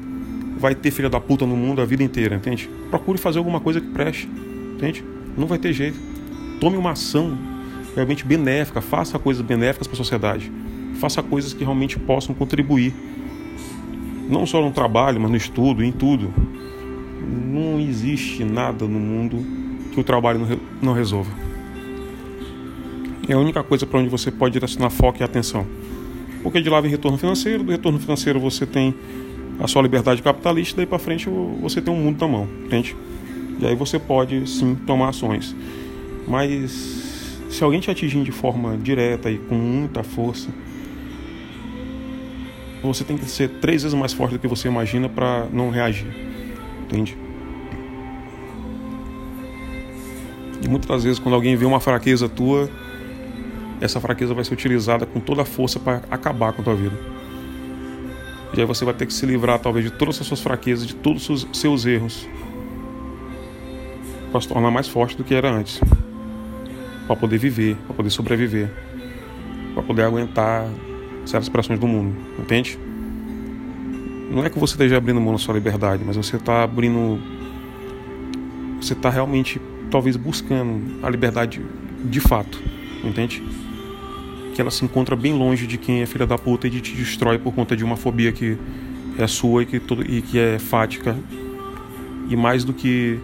vai 0.60 0.76
ter 0.76 0.91
filha 0.91 1.10
da 1.10 1.19
puta 1.19 1.45
no 1.45 1.56
mundo 1.56 1.82
a 1.82 1.86
vida 1.86 2.04
inteira, 2.04 2.36
entende? 2.36 2.69
Procure 2.89 3.17
fazer 3.17 3.38
alguma 3.39 3.60
coisa 3.60 3.80
que 3.80 3.88
preste, 3.88 4.30
entende? 4.76 5.04
Não 5.38 5.47
vai 5.47 5.60
ter 5.60 5.71
jeito. 5.71 6.00
Tome 6.60 6.76
uma 6.76 6.91
ação 6.91 7.38
realmente 7.93 8.26
benéfica, 8.26 8.82
faça 8.82 9.17
coisas 9.19 9.43
benéficas 9.43 9.88
para 9.88 9.95
a 9.95 9.97
sociedade, 9.97 10.52
faça 11.00 11.21
coisas 11.23 11.54
que 11.54 11.63
realmente 11.63 11.97
possam 11.97 12.34
contribuir, 12.34 12.93
não 14.30 14.45
só 14.45 14.62
no 14.62 14.71
trabalho, 14.71 15.19
mas 15.19 15.32
no 15.32 15.38
estudo, 15.38 15.84
em 15.84 15.91
tudo. 15.91 16.34
Não 17.21 17.80
existe 17.80 18.43
nada 18.43 18.86
no 18.86 19.00
mundo 19.00 19.43
que 19.91 20.00
o 20.00 20.04
trabalho 20.04 20.60
não, 20.82 20.93
resolva. 20.93 21.32
É 23.28 23.34
a 23.34 23.39
única 23.39 23.63
coisa 23.63 23.86
para 23.86 24.00
onde 24.00 24.10
você 24.10 24.32
pode 24.32 24.54
direcionar 24.54 24.89
foco 24.89 25.21
e 25.21 25.23
atenção. 25.23 25.65
Porque 26.43 26.62
de 26.62 26.69
lá 26.69 26.80
vem 26.80 26.91
retorno 26.91 27.17
financeiro, 27.17 27.63
do 27.63 27.71
retorno 27.71 28.00
financeiro 28.00 28.39
você 28.39 28.65
tem 28.65 28.93
a 29.60 29.67
sua 29.67 29.82
liberdade 29.82 30.21
capitalista, 30.21 30.78
daí 30.78 30.86
para 30.86 31.00
frente 31.00 31.28
você 31.62 31.82
tem 31.82 31.91
um 31.91 31.97
mundo 31.97 32.21
na 32.21 32.28
mão, 32.28 32.47
entende? 32.65 32.95
E 33.60 33.65
aí 33.65 33.76
você 33.76 33.98
pode 33.98 34.48
sim 34.48 34.76
tomar 34.76 35.10
ações. 35.10 35.56
Mas 36.28 36.72
se 37.50 37.63
alguém 37.63 37.80
te 37.80 37.89
atingir 37.89 38.24
de 38.24 38.32
forma 38.32 38.78
direta 38.78 39.32
e 39.32 39.38
com 39.38 39.56
muita 39.56 40.04
força, 40.04 40.50
você 42.84 43.04
tem 43.04 43.17
que 43.17 43.26
ser 43.26 43.50
três 43.62 43.84
vezes 43.84 43.98
mais 43.98 44.13
forte 44.13 44.34
do 44.34 44.39
que 44.39 44.48
você 44.48 44.67
imagina 44.67 45.10
para 45.10 45.48
não 45.52 45.70
reagir, 45.70 46.08
entende? 46.84 47.17
E 50.63 50.67
muitas 50.67 51.04
vezes, 51.04 51.20
quando 51.20 51.36
alguém 51.36 51.56
vê 51.56 51.65
uma 51.65 51.80
fraqueza 51.80 52.28
tua, 52.28 52.70
essa 53.80 54.00
fraqueza 54.00 54.34
vai 54.34 54.43
ser 54.43 54.54
utilizada 54.54 55.06
com 55.06 55.20
toda 55.20 55.43
a 55.43 55.46
força 55.46 55.80
para 55.80 56.02
acabar 56.10 56.54
com 56.54 56.62
a 56.62 56.63
tua 56.63 56.76
vida. 56.76 56.98
E 58.54 58.60
aí 58.60 58.65
você 58.65 58.84
vai 58.84 58.93
ter 58.93 59.06
que 59.06 59.13
se 59.13 59.26
livrar, 59.26 59.60
talvez, 59.60 59.86
de 59.86 59.91
todas 59.91 60.20
as 60.20 60.28
suas 60.28 60.41
fraquezas, 60.41 60.88
de 60.88 60.96
todos 60.96 61.30
os 61.30 61.48
seus 61.54 61.86
erros, 61.86 62.28
para 64.38 64.41
se 64.41 64.47
tornar 64.47 64.69
mais 64.69 64.88
forte 64.88 65.17
do 65.17 65.23
que 65.23 65.34
era 65.34 65.52
antes. 65.52 65.82
Para 67.08 67.15
poder 67.15 67.39
viver, 67.39 67.76
para 67.88 67.95
poder 67.95 68.10
sobreviver, 68.12 68.69
para 69.73 69.82
poder 69.82 70.04
aguentar 70.04 70.67
certas 71.26 71.50
pressões 71.50 71.80
do 71.80 71.88
mundo, 71.88 72.15
entende? 72.38 72.78
Não 74.30 74.45
é 74.45 74.50
que 74.50 74.60
você 74.60 74.73
esteja 74.73 74.97
abrindo 74.97 75.19
mão 75.19 75.34
da 75.34 75.39
sua 75.39 75.56
liberdade, 75.56 76.04
mas 76.06 76.15
você 76.15 76.36
está 76.36 76.63
abrindo. 76.63 77.19
Você 78.80 78.93
está 78.93 79.10
realmente 79.10 79.60
talvez 79.89 80.15
buscando 80.15 81.04
a 81.04 81.10
liberdade 81.10 81.60
de 82.06 82.19
fato, 82.19 82.62
entende? 83.04 83.41
Que 84.54 84.62
ela 84.62 84.69
se 84.69 84.86
encontra 84.86 85.15
bem 85.15 85.34
longe 85.34 85.65
de 85.65 85.80
quem 85.80 86.02
é 86.02 86.06
filha 86.06 86.28
da 86.28 86.38
puta 86.38 86.67
e 86.67 86.69
de 86.69 86.82
te 86.82 86.93
destrói 86.93 87.39
por 87.39 87.56
conta 87.56 87.76
de 87.76 87.84
uma 87.84 87.97
fobia 87.97 88.32
que 88.32 88.56
é 89.17 89.26
sua 89.26 89.63
e 89.63 89.65
que, 89.65 89.82
e 90.08 90.21
que 90.21 90.38
é 90.38 90.60
fática 90.60 91.15
e 92.30 92.36
mais 92.36 92.63
do 92.63 92.73
que 92.73 93.19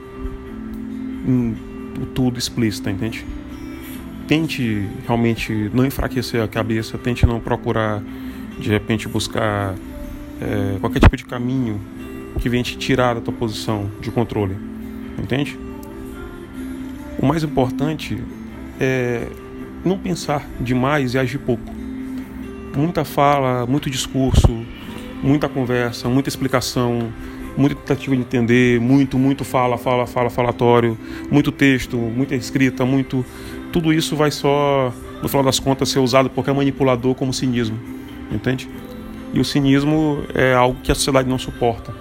tudo 2.14 2.38
explícita, 2.38 2.92
entende? 2.92 3.26
Tente 4.28 4.88
realmente 5.06 5.70
não 5.74 5.86
enfraquecer 5.86 6.42
a 6.42 6.48
cabeça, 6.48 6.98
tente 6.98 7.26
não 7.26 7.40
procurar 7.40 8.02
de 8.60 8.70
repente 8.70 9.08
buscar 9.08 9.76
é, 10.42 10.78
qualquer 10.80 11.00
tipo 11.00 11.18
de 11.18 11.26
caminho 11.26 11.80
que 12.40 12.50
venha 12.50 12.64
te 12.64 12.78
tirar 12.78 13.16
da 13.16 13.22
tua 13.22 13.34
posição 13.34 13.90
de 14.02 14.12
controle, 14.12 14.56
entende? 15.22 15.58
O 17.20 17.26
mais 17.26 17.44
importante 17.44 18.22
é 18.80 19.28
não 19.86 19.98
pensar 19.98 20.48
demais 20.60 21.14
e 21.14 21.18
agir 21.18 21.38
pouco. 21.40 21.72
Muita 22.76 23.06
fala, 23.06 23.66
muito 23.68 23.90
discurso, 23.90 24.66
muita 25.22 25.48
conversa, 25.48 26.10
muita 26.10 26.30
explicação, 26.30 27.14
muita 27.58 27.76
tentativa 27.76 28.16
de 28.16 28.22
entender, 28.22 28.80
muito, 28.80 29.18
muito 29.18 29.44
fala, 29.44 29.78
fala, 29.78 30.06
fala, 30.06 30.30
falatório, 30.30 30.98
muito 31.32 31.52
texto, 31.52 31.98
muita 31.98 32.36
escrita, 32.36 32.86
muito. 32.86 33.26
Tudo 33.72 33.92
isso 33.92 34.16
vai 34.16 34.32
só 34.32 34.94
no 35.24 35.30
final 35.30 35.44
das 35.44 35.58
contas, 35.58 35.88
ser 35.88 36.00
usado 36.00 36.30
por 36.30 36.36
qualquer 36.36 36.54
manipulador 36.54 37.16
como 37.16 37.34
cinismo, 37.34 37.80
entende? 38.30 38.70
E 39.34 39.40
o 39.40 39.46
cinismo 39.46 40.22
é 40.34 40.54
algo 40.54 40.78
que 40.84 40.92
a 40.92 40.96
sociedade 40.96 41.30
não 41.30 41.40
suporta. 41.40 41.96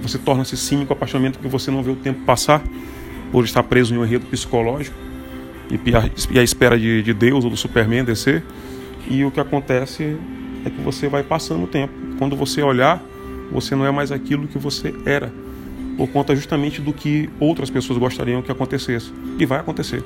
Você 0.00 0.16
torna-se 0.16 0.56
cínico 0.56 0.92
a 0.92 0.96
partir 0.96 1.14
do 1.14 1.18
momento 1.18 1.40
que 1.40 1.48
você 1.48 1.68
não 1.68 1.82
vê 1.82 1.90
o 1.90 1.96
tempo 1.96 2.20
passar, 2.24 2.62
por 3.32 3.44
estar 3.44 3.62
preso 3.64 3.92
em 3.92 3.98
um 3.98 4.04
enredo 4.04 4.26
psicológico 4.26 4.96
e 6.32 6.38
à 6.38 6.42
espera 6.42 6.78
de, 6.78 7.02
de 7.02 7.12
Deus 7.12 7.44
ou 7.44 7.50
do 7.50 7.56
Superman 7.56 8.04
descer. 8.04 8.42
E 9.08 9.24
o 9.24 9.30
que 9.30 9.40
acontece 9.40 10.16
é 10.64 10.70
que 10.70 10.80
você 10.80 11.08
vai 11.08 11.22
passando 11.22 11.64
o 11.64 11.66
tempo. 11.66 11.92
Quando 12.18 12.36
você 12.36 12.62
olhar, 12.62 13.02
você 13.50 13.74
não 13.74 13.84
é 13.84 13.90
mais 13.90 14.12
aquilo 14.12 14.46
que 14.46 14.58
você 14.58 14.94
era, 15.04 15.32
por 15.96 16.08
conta 16.08 16.34
justamente 16.34 16.80
do 16.80 16.92
que 16.92 17.28
outras 17.38 17.68
pessoas 17.68 17.98
gostariam 17.98 18.42
que 18.42 18.50
acontecesse. 18.50 19.12
E 19.38 19.44
vai 19.44 19.60
acontecer. 19.60 20.02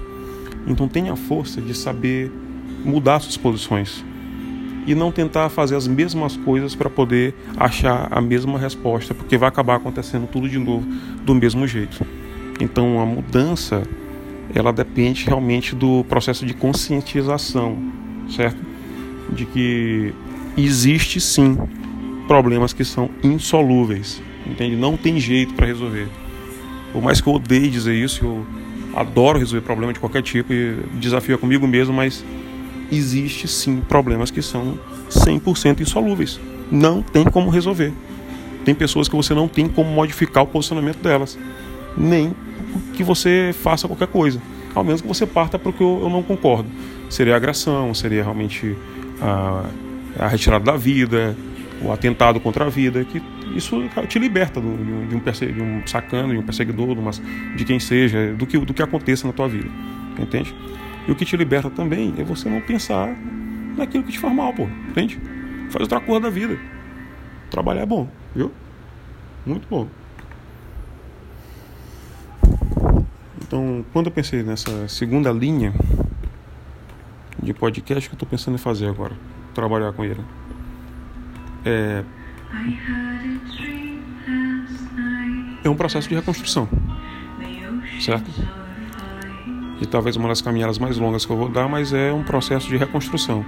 Então 0.67 0.89
tenha 0.89 1.15
força 1.15 1.61
de 1.61 1.75
saber 1.75 2.33
mudar 2.85 3.21
suas 3.21 3.37
posições 3.37 4.05
e 4.87 4.95
não 4.95 5.11
tentar 5.11 5.49
fazer 5.49 5.77
as 5.77 5.87
mesmas 5.87 6.37
coisas 6.37 6.75
para 6.75 6.91
poder 6.91 7.35
achar 7.57 8.09
a 8.11 8.21
mesma 8.21 8.59
resposta, 8.59 9.15
porque 9.15 9.39
vai 9.39 9.49
acabar 9.49 9.77
acontecendo 9.77 10.27
tudo 10.27 10.49
de 10.49 10.59
novo 10.59 10.87
do 11.25 11.35
mesmo 11.35 11.67
jeito. 11.67 12.05
Então 12.61 13.01
a 13.01 13.07
mudança 13.07 13.83
ela 14.55 14.73
depende 14.73 15.25
realmente 15.25 15.75
do 15.75 16.05
processo 16.05 16.45
de 16.45 16.55
conscientização, 16.55 17.79
certo? 18.29 18.61
De 19.33 19.47
que 19.47 20.13
existe 20.57 21.21
sim 21.21 21.57
problemas 22.27 22.73
que 22.73 22.85
são 22.85 23.11
insolúveis, 23.23 24.23
entende? 24.47 24.77
Não 24.77 24.97
tem 24.97 25.19
jeito 25.19 25.55
para 25.55 25.67
resolver. 25.67 26.09
Por 26.93 27.03
mais 27.03 27.21
que 27.21 27.29
eu 27.29 27.35
odeie 27.35 27.69
dizer 27.69 27.95
isso, 27.95 28.25
eu 28.25 28.47
adoro 28.95 29.39
resolver 29.39 29.65
problemas 29.65 29.95
de 29.95 30.01
qualquer 30.01 30.23
tipo 30.23 30.53
e 30.53 30.77
desafio 30.99 31.39
comigo 31.39 31.67
mesmo, 31.67 31.93
mas 31.93 32.25
existe 32.91 33.49
sim 33.49 33.81
problemas 33.81 34.31
que 34.31 34.41
são 34.41 34.79
100% 35.11 35.81
insolúveis. 35.81 36.41
Não 36.71 37.03
tem 37.03 37.25
como 37.25 37.51
resolver. 37.51 37.93
Tem 38.65 38.75
pessoas 38.75 39.09
que 39.09 39.17
você 39.17 39.35
não 39.35 39.47
tem 39.47 39.69
como 39.69 39.91
modificar 39.91 40.45
o 40.45 40.47
posicionamento 40.47 40.99
delas, 40.99 41.39
nem 41.97 42.35
que 42.95 43.05
você 43.05 43.55
faça 43.63 43.87
qualquer 43.87 44.09
coisa, 44.09 44.41
ao 44.75 44.83
menos 44.83 45.01
que 45.01 45.07
você 45.09 45.27
parta 45.27 45.59
para 45.59 45.71
o 45.71 45.73
que 45.73 45.83
eu, 45.83 46.09
não 46.11 46.23
concordo. 46.23 46.69
Seria 47.11 47.37
agressão, 47.37 47.93
seria 47.93 48.23
realmente 48.23 48.75
a, 49.21 49.65
a 50.19 50.29
retirada 50.29 50.65
da 50.65 50.77
vida, 50.77 51.37
o 51.83 51.93
atentado 51.93 52.41
contra 52.41 52.67
a 52.67 52.69
vida, 52.69 53.05
que 53.05 53.23
isso 53.55 53.83
te 54.09 54.19
liberta 54.19 54.61
do, 54.61 54.77
de, 54.77 55.15
um 55.15 55.19
de 55.19 55.63
um 55.63 55.87
sacano, 55.87 56.33
de 56.33 56.39
um 56.39 56.43
perseguidor, 56.43 56.95
de, 56.95 57.57
de 57.57 57.65
quem 57.65 57.79
seja, 57.79 58.33
do 58.35 58.47
que, 58.47 58.59
do 58.59 58.73
que 58.73 58.83
aconteça 58.83 59.27
na 59.27 59.33
tua 59.33 59.49
vida, 59.49 59.69
entende? 60.19 60.55
E 61.07 61.11
o 61.11 61.15
que 61.15 61.25
te 61.25 61.37
liberta 61.37 61.69
também 61.69 62.15
é 62.19 62.25
você 62.25 62.49
não 62.49 62.61
pensar 62.61 63.15
naquilo 63.77 64.05
que 64.05 64.13
te 64.13 64.19
faz 64.19 64.35
mal, 64.35 64.53
pô, 64.53 64.65
entende? 64.89 65.21
Faz 65.71 65.83
outra 65.83 66.01
coisa 66.01 66.23
da 66.23 66.31
vida. 66.31 66.59
Trabalhar 67.51 67.83
é 67.83 67.87
bom, 67.87 68.09
viu? 68.35 68.51
Muito 69.45 69.69
bom. 69.69 69.89
Então, 73.43 73.85
quando 73.93 74.07
eu 74.07 74.13
pensei 74.13 74.43
nessa 74.43 74.89
segunda 74.89 75.31
linha 75.31 75.75
de 77.43 77.53
podcast 77.53 78.09
que 78.09 78.15
eu 78.15 78.17
estou 78.17 78.29
pensando 78.29 78.55
em 78.55 78.59
fazer 78.59 78.87
agora, 78.87 79.15
trabalhar 79.53 79.93
com 79.93 80.05
ele, 80.05 80.21
é, 81.65 82.05
é 85.65 85.69
um 85.69 85.75
processo 85.75 86.09
de 86.09 86.15
reconstrução, 86.15 86.69
certo? 88.01 88.31
E 89.81 89.87
talvez 89.87 90.17
uma 90.17 90.29
das 90.29 90.41
caminhadas 90.41 90.79
mais 90.79 90.99
longas 90.99 91.27
que 91.27 91.33
eu 91.33 91.37
vou 91.37 91.49
dar, 91.49 91.69
mas 91.69 91.93
é 91.93 92.13
um 92.13 92.23
processo 92.23 92.69
de 92.69 92.77
reconstrução. 92.77 93.45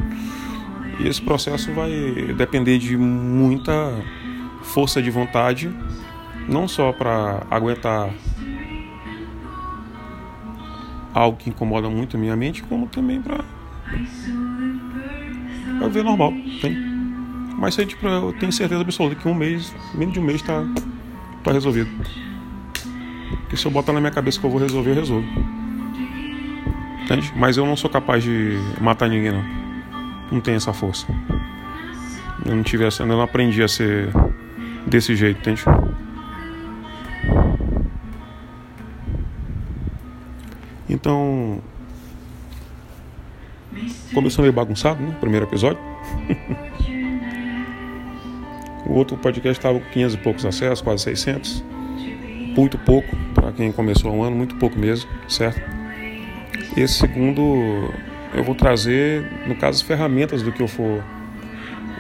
E 0.99 1.07
esse 1.07 1.21
processo 1.21 1.73
vai 1.73 1.91
depender 2.37 2.79
de 2.79 2.97
muita 2.97 3.93
força 4.63 5.03
de 5.03 5.11
vontade, 5.11 5.71
não 6.49 6.67
só 6.67 6.93
para 6.93 7.47
aguentar 7.51 8.11
algo 11.13 11.37
que 11.39 11.49
incomoda 11.49 11.89
muito 11.89 12.17
a 12.17 12.21
minha 12.21 12.37
mente, 12.37 12.63
como 12.63 12.87
também 12.87 13.21
para 13.21 13.45
ver 15.89 16.05
normal, 16.05 16.33
tem. 16.61 16.86
Mas 17.59 17.75
tipo, 17.75 18.07
eu 18.07 18.33
tenho 18.35 18.53
certeza 18.53 18.81
absoluta 18.81 19.17
que 19.17 19.27
um 19.27 19.35
mês, 19.35 19.75
menos 19.95 20.13
de 20.13 20.21
um 20.21 20.23
mês, 20.23 20.41
está 20.41 20.63
tá 21.43 21.53
resolvido. 21.53 21.91
Porque 23.41 23.57
se 23.57 23.67
eu 23.67 23.71
botar 23.71 23.93
na 23.93 24.01
minha 24.01 24.13
cabeça 24.13 24.39
que 24.39 24.45
eu 24.45 24.51
vou 24.51 24.61
resolver, 24.61 24.91
eu 24.91 24.95
resolvo. 24.97 25.27
Entende? 27.03 27.33
Mas 27.37 27.57
eu 27.57 27.65
não 27.65 27.77
sou 27.77 27.89
capaz 27.89 28.23
de 28.23 28.59
matar 28.81 29.09
ninguém, 29.09 29.33
não. 29.33 29.45
Não 30.31 30.41
tenho 30.41 30.57
essa 30.57 30.73
força. 30.73 31.07
Eu 32.45 32.55
não 32.55 32.63
tive 32.63 32.85
essa, 32.85 33.03
eu 33.03 33.07
não 33.07 33.23
aprendi 33.23 33.63
a 33.63 33.69
ser 33.69 34.11
desse 34.87 35.17
jeito, 35.17 35.39
entende? 35.39 35.63
Então, 40.89 41.61
começou 44.13 44.43
meio 44.43 44.53
bagunçado, 44.53 45.03
né? 45.03 45.17
Primeiro 45.21 45.47
episódio. 45.47 45.79
outro 48.97 49.17
podcast 49.17 49.59
estava 49.59 49.79
com 49.79 49.91
500 49.91 50.15
e 50.15 50.19
poucos 50.19 50.45
acessos, 50.47 50.81
quase 50.81 51.05
600. 51.05 51.65
Muito 52.57 52.79
pouco 52.79 53.15
para 53.35 53.53
quem 53.53 53.71
começou 53.71 54.11
há 54.11 54.15
um 54.15 54.23
ano, 54.23 54.37
muito 54.37 54.57
pouco 54.57 54.79
mesmo, 54.79 55.09
certo? 55.29 55.61
Esse 56.77 56.95
segundo 56.95 57.91
eu 58.35 58.43
vou 58.43 58.55
trazer, 58.55 59.23
no 59.47 59.55
caso, 59.57 59.81
as 59.81 59.83
ferramentas 59.83 60.43
do 60.43 60.53
que 60.53 60.63
eu 60.63 60.69
for 60.69 61.03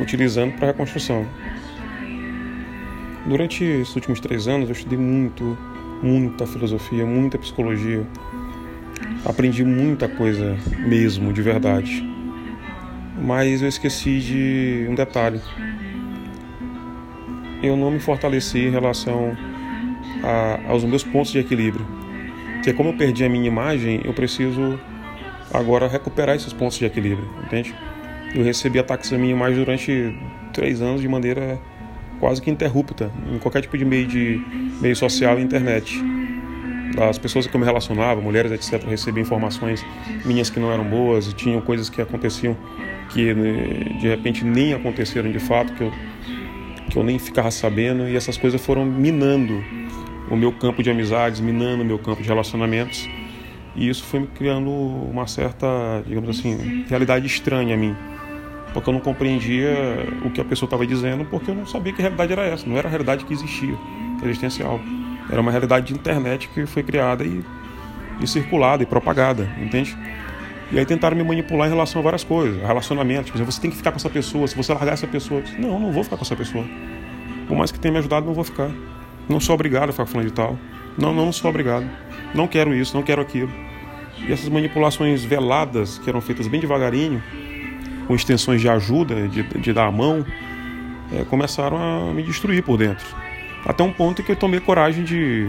utilizando 0.00 0.54
para 0.54 0.68
a 0.68 0.70
reconstrução. 0.72 1.26
Durante 3.26 3.64
esses 3.64 3.94
últimos 3.94 4.20
três 4.20 4.46
anos 4.46 4.68
eu 4.68 4.72
estudei 4.72 4.98
muito, 4.98 5.56
muita 6.02 6.46
filosofia, 6.46 7.04
muita 7.04 7.38
psicologia. 7.38 8.06
Aprendi 9.24 9.64
muita 9.64 10.08
coisa 10.08 10.56
mesmo, 10.86 11.32
de 11.32 11.42
verdade. 11.42 12.04
Mas 13.20 13.62
eu 13.62 13.68
esqueci 13.68 14.20
de 14.20 14.86
um 14.88 14.94
detalhe. 14.94 15.40
Eu 17.62 17.76
não 17.76 17.90
me 17.90 17.98
fortaleci 17.98 18.58
em 18.58 18.70
relação 18.70 19.36
a, 20.22 20.60
aos 20.68 20.84
meus 20.84 21.02
pontos 21.02 21.32
de 21.32 21.38
equilíbrio. 21.38 21.86
Porque 22.54 22.72
como 22.72 22.90
eu 22.90 22.96
perdi 22.96 23.24
a 23.24 23.28
minha 23.28 23.46
imagem, 23.46 24.00
eu 24.04 24.12
preciso 24.12 24.78
agora 25.52 25.86
recuperar 25.88 26.34
esses 26.36 26.52
pontos 26.52 26.76
de 26.78 26.84
equilíbrio, 26.84 27.28
entende? 27.44 27.74
Eu 28.34 28.44
recebi 28.44 28.78
ataques 28.78 29.12
à 29.12 29.18
minha 29.18 29.32
imagem 29.32 29.58
durante 29.58 30.14
três 30.52 30.82
anos 30.82 31.00
de 31.00 31.08
maneira 31.08 31.58
quase 32.18 32.40
que 32.40 32.50
interrupta 32.50 33.10
em 33.32 33.38
qualquer 33.38 33.62
tipo 33.62 33.76
de 33.76 33.84
meio 33.84 34.06
de 34.06 34.40
meio 34.80 34.96
social 34.96 35.38
e 35.38 35.42
internet. 35.42 36.02
Das 36.94 37.18
pessoas 37.18 37.46
que 37.46 37.54
eu 37.54 37.60
me 37.60 37.66
relacionava, 37.66 38.20
mulheres, 38.20 38.50
etc, 38.52 38.82
eu 38.84 38.90
recebia 38.90 39.22
informações 39.22 39.84
minhas 40.24 40.48
que 40.48 40.58
não 40.58 40.72
eram 40.72 40.84
boas 40.84 41.28
e 41.28 41.34
tinham 41.34 41.60
coisas 41.60 41.90
que 41.90 42.00
aconteciam 42.00 42.56
que 43.10 43.34
né, 43.34 43.98
de 44.00 44.08
repente 44.08 44.44
nem 44.44 44.74
aconteceram 44.74 45.30
de 45.30 45.38
fato, 45.38 45.72
que 45.74 45.82
eu, 45.82 45.92
que 46.96 47.00
eu 47.00 47.04
nem 47.04 47.18
ficava 47.18 47.50
sabendo 47.50 48.08
e 48.08 48.16
essas 48.16 48.38
coisas 48.38 48.58
foram 48.58 48.86
minando 48.86 49.62
o 50.30 50.34
meu 50.34 50.50
campo 50.50 50.82
de 50.82 50.90
amizades, 50.90 51.40
minando 51.40 51.82
o 51.82 51.84
meu 51.84 51.98
campo 51.98 52.22
de 52.22 52.28
relacionamentos. 52.28 53.06
E 53.74 53.86
isso 53.86 54.02
foi 54.02 54.20
me 54.20 54.26
criando 54.28 54.70
uma 54.70 55.26
certa, 55.26 55.66
digamos 56.06 56.30
assim, 56.30 56.86
realidade 56.88 57.26
estranha 57.26 57.74
a 57.74 57.76
mim. 57.76 57.94
Porque 58.72 58.88
eu 58.88 58.94
não 58.94 59.00
compreendia 59.00 59.74
o 60.24 60.30
que 60.30 60.40
a 60.40 60.44
pessoa 60.44 60.66
estava 60.66 60.86
dizendo, 60.86 61.26
porque 61.26 61.50
eu 61.50 61.54
não 61.54 61.66
sabia 61.66 61.92
que 61.92 62.00
realidade 62.00 62.32
era 62.32 62.46
essa. 62.46 62.66
Não 62.66 62.78
era 62.78 62.88
a 62.88 62.90
realidade 62.90 63.26
que 63.26 63.34
existia, 63.34 63.74
existencial. 64.24 64.80
Era 65.30 65.38
uma 65.38 65.50
realidade 65.50 65.88
de 65.88 65.92
internet 65.92 66.48
que 66.48 66.64
foi 66.64 66.82
criada 66.82 67.24
e, 67.24 67.44
e 68.22 68.26
circulada 68.26 68.82
e 68.82 68.86
propagada, 68.86 69.46
entende? 69.60 69.94
E 70.70 70.78
aí 70.78 70.84
tentaram 70.84 71.16
me 71.16 71.22
manipular 71.22 71.68
em 71.68 71.70
relação 71.70 72.00
a 72.00 72.04
várias 72.04 72.24
coisas. 72.24 72.60
Relacionamentos, 72.60 73.32
exemplo, 73.32 73.52
você 73.52 73.60
tem 73.60 73.70
que 73.70 73.76
ficar 73.76 73.92
com 73.92 73.98
essa 73.98 74.10
pessoa. 74.10 74.46
Se 74.48 74.56
você 74.56 74.72
largar 74.72 74.94
essa 74.94 75.06
pessoa, 75.06 75.40
disse, 75.40 75.60
não, 75.60 75.78
não 75.78 75.92
vou 75.92 76.02
ficar 76.02 76.16
com 76.16 76.24
essa 76.24 76.36
pessoa. 76.36 76.64
Por 77.46 77.56
mais 77.56 77.70
que 77.70 77.78
tenha 77.78 77.92
me 77.92 77.98
ajudado, 77.98 78.26
não 78.26 78.34
vou 78.34 78.44
ficar. 78.44 78.70
Não 79.28 79.38
sou 79.38 79.54
obrigado 79.54 79.90
a 79.90 79.92
ficar 79.92 80.06
falando 80.06 80.26
de 80.26 80.32
tal. 80.32 80.58
Não, 80.98 81.14
não, 81.14 81.26
não 81.26 81.32
sou 81.32 81.50
obrigado. 81.50 81.88
Não 82.34 82.48
quero 82.48 82.74
isso, 82.74 82.96
não 82.96 83.02
quero 83.02 83.22
aquilo. 83.22 83.50
E 84.26 84.32
essas 84.32 84.48
manipulações 84.48 85.24
veladas, 85.24 85.98
que 85.98 86.08
eram 86.08 86.20
feitas 86.20 86.48
bem 86.48 86.60
devagarinho, 86.60 87.22
com 88.06 88.14
extensões 88.14 88.60
de 88.60 88.68
ajuda, 88.68 89.28
de, 89.28 89.42
de 89.42 89.72
dar 89.72 89.86
a 89.86 89.92
mão, 89.92 90.24
é, 91.12 91.24
começaram 91.24 91.76
a 91.76 92.12
me 92.12 92.22
destruir 92.22 92.62
por 92.62 92.76
dentro. 92.76 93.06
Até 93.64 93.82
um 93.82 93.92
ponto 93.92 94.22
em 94.22 94.24
que 94.24 94.32
eu 94.32 94.36
tomei 94.36 94.60
coragem 94.60 95.04
de 95.04 95.48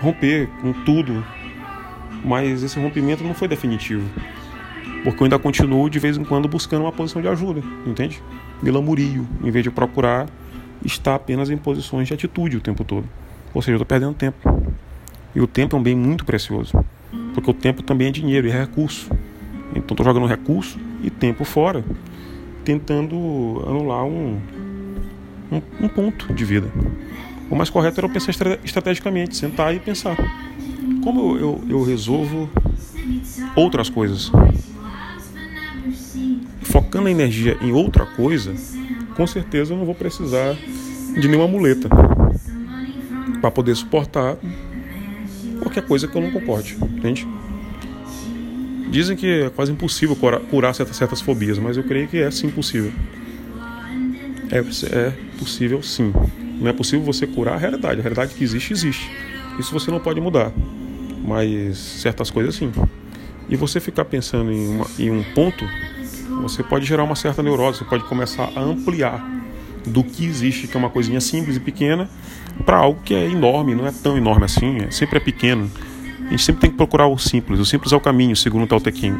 romper 0.00 0.48
com 0.60 0.72
tudo. 0.72 1.24
Mas 2.24 2.62
esse 2.62 2.78
rompimento 2.78 3.24
não 3.24 3.34
foi 3.34 3.48
definitivo. 3.48 4.08
Porque 5.02 5.22
eu 5.22 5.24
ainda 5.24 5.38
continuo 5.38 5.88
de 5.88 5.98
vez 5.98 6.16
em 6.16 6.24
quando 6.24 6.46
buscando 6.46 6.82
uma 6.82 6.92
posição 6.92 7.22
de 7.22 7.28
ajuda, 7.28 7.62
entende? 7.86 8.22
Me 8.62 8.70
lamurio, 8.70 9.26
em 9.42 9.50
vez 9.50 9.64
de 9.64 9.70
procurar 9.70 10.26
está 10.84 11.14
apenas 11.14 11.50
em 11.50 11.56
posições 11.56 12.08
de 12.08 12.14
atitude 12.14 12.56
o 12.56 12.60
tempo 12.60 12.84
todo. 12.84 13.06
Ou 13.52 13.60
seja, 13.60 13.72
eu 13.72 13.76
estou 13.76 13.86
perdendo 13.86 14.14
tempo. 14.14 14.38
E 15.34 15.40
o 15.40 15.46
tempo 15.46 15.76
é 15.76 15.78
um 15.78 15.82
bem 15.82 15.94
muito 15.94 16.24
precioso. 16.24 16.72
Porque 17.34 17.50
o 17.50 17.54
tempo 17.54 17.82
também 17.82 18.08
é 18.08 18.10
dinheiro 18.10 18.46
e 18.46 18.50
é 18.50 18.60
recurso. 18.60 19.10
Então 19.70 19.94
estou 19.94 20.04
jogando 20.04 20.26
recurso 20.26 20.78
e 21.02 21.10
tempo 21.10 21.44
fora, 21.44 21.84
tentando 22.64 23.62
anular 23.66 24.04
um, 24.04 24.40
um, 25.50 25.62
um 25.82 25.88
ponto 25.88 26.32
de 26.32 26.44
vida. 26.44 26.70
O 27.48 27.56
mais 27.56 27.70
correto 27.70 28.00
era 28.00 28.06
eu 28.06 28.12
pensar 28.12 28.32
estrategicamente, 28.64 29.36
sentar 29.36 29.74
e 29.74 29.80
pensar. 29.80 30.16
Como 31.02 31.36
eu, 31.38 31.60
eu, 31.68 31.82
resolvo 31.82 32.48
outras 33.56 33.88
coisas? 33.88 34.30
Focando 36.62 37.08
a 37.08 37.10
energia 37.10 37.56
em 37.60 37.72
outra 37.72 38.06
coisa, 38.06 38.54
com 39.16 39.26
certeza 39.26 39.72
eu 39.72 39.78
não 39.78 39.84
vou 39.84 39.94
precisar 39.94 40.54
de 41.18 41.26
nenhuma 41.26 41.48
muleta 41.48 41.88
para 43.40 43.50
poder 43.50 43.74
suportar 43.74 44.36
qualquer 45.60 45.86
coisa 45.86 46.06
que 46.06 46.16
eu 46.16 46.22
não 46.22 46.30
concorde, 46.30 46.76
entende? 46.96 47.26
Dizem 48.90 49.16
que 49.16 49.42
é 49.42 49.50
quase 49.50 49.70
impossível 49.72 50.16
curar 50.50 50.74
certas, 50.74 50.96
certas 50.96 51.20
fobias, 51.20 51.58
mas 51.58 51.76
eu 51.76 51.84
creio 51.84 52.08
que 52.08 52.18
é 52.18 52.30
sim 52.30 52.50
possível. 52.50 52.92
É, 54.50 54.58
é 54.58 55.12
possível 55.38 55.82
sim. 55.82 56.12
Não 56.60 56.68
é 56.68 56.72
possível 56.72 57.04
você 57.04 57.26
curar 57.26 57.54
a 57.54 57.56
realidade. 57.56 58.00
A 58.00 58.02
realidade 58.02 58.34
que 58.34 58.42
existe, 58.42 58.72
existe. 58.72 59.10
Isso 59.58 59.72
você 59.72 59.90
não 59.90 60.00
pode 60.00 60.20
mudar. 60.20 60.52
Mas 61.22 61.76
certas 61.78 62.30
coisas 62.30 62.54
sim. 62.54 62.72
E 63.48 63.56
você 63.56 63.80
ficar 63.80 64.04
pensando 64.04 64.52
em, 64.52 64.68
uma, 64.68 64.86
em 64.98 65.10
um 65.10 65.22
ponto, 65.34 65.64
você 66.42 66.62
pode 66.62 66.86
gerar 66.86 67.04
uma 67.04 67.16
certa 67.16 67.42
neurose, 67.42 67.78
você 67.78 67.84
pode 67.84 68.04
começar 68.04 68.50
a 68.54 68.60
ampliar 68.60 69.24
do 69.86 70.04
que 70.04 70.24
existe, 70.24 70.68
que 70.68 70.76
é 70.76 70.80
uma 70.80 70.90
coisinha 70.90 71.20
simples 71.20 71.56
e 71.56 71.60
pequena, 71.60 72.08
para 72.64 72.76
algo 72.76 73.00
que 73.02 73.14
é 73.14 73.28
enorme, 73.28 73.74
não 73.74 73.86
é 73.86 73.92
tão 73.92 74.16
enorme 74.16 74.44
assim, 74.44 74.78
é, 74.78 74.90
sempre 74.90 75.16
é 75.16 75.20
pequeno. 75.20 75.70
A 76.26 76.30
gente 76.30 76.44
sempre 76.44 76.60
tem 76.60 76.70
que 76.70 76.76
procurar 76.76 77.08
o 77.08 77.18
simples. 77.18 77.58
O 77.58 77.64
simples 77.64 77.92
é 77.92 77.96
o 77.96 78.00
caminho, 78.00 78.36
segundo 78.36 78.62
o 78.62 78.66
Tao 78.66 78.80
Te. 78.80 79.12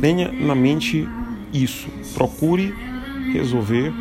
Tenha 0.00 0.30
na 0.30 0.54
mente 0.54 1.08
isso. 1.52 1.88
Procure 2.14 2.72
resolver 3.32 3.92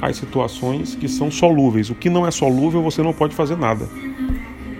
as 0.00 0.16
situações 0.16 0.94
que 0.94 1.08
são 1.08 1.30
solúveis. 1.30 1.90
O 1.90 1.94
que 1.94 2.08
não 2.08 2.26
é 2.26 2.30
solúvel, 2.30 2.82
você 2.82 3.02
não 3.02 3.12
pode 3.12 3.34
fazer 3.34 3.56
nada. 3.56 3.86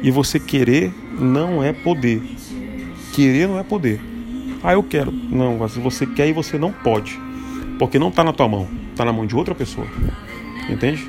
E 0.03 0.11
você 0.11 0.41
querer 0.41 0.93
não 1.19 1.63
é 1.63 1.73
poder. 1.73 2.23
Querer 3.15 3.47
não 3.47 3.59
é 3.59 3.63
poder. 3.63 4.01
Ah, 4.63 4.73
eu 4.73 4.83
quero. 4.83 5.13
Não, 5.13 5.59
você 5.59 6.07
quer 6.07 6.29
e 6.29 6.33
você 6.33 6.59
não 6.59 6.73
pode. 6.73 7.19
Porque 7.79 7.99
não 7.99 8.09
está 8.09 8.23
na 8.23 8.33
tua 8.33 8.49
mão, 8.49 8.69
está 8.91 9.05
na 9.05 9.13
mão 9.13 9.27
de 9.27 9.35
outra 9.35 9.55
pessoa. 9.55 9.87
Entende? 10.69 11.09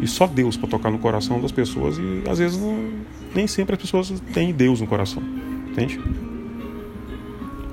E 0.00 0.06
só 0.06 0.26
Deus 0.26 0.56
para 0.56 0.68
tocar 0.68 0.90
no 0.90 0.98
coração 0.98 1.40
das 1.40 1.52
pessoas 1.52 1.96
e 1.98 2.28
às 2.28 2.38
vezes 2.38 2.58
não, 2.58 2.90
nem 3.34 3.46
sempre 3.46 3.76
as 3.76 3.80
pessoas 3.80 4.12
têm 4.32 4.52
Deus 4.52 4.80
no 4.80 4.86
coração. 4.86 5.22
Entende? 5.70 6.00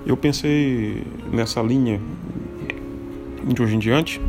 Eu 0.06 0.16
pensei 0.16 1.04
nessa 1.32 1.62
linha 1.62 2.00
de 3.44 3.62
hoje 3.62 3.76
em 3.76 3.80
diante 3.80 4.22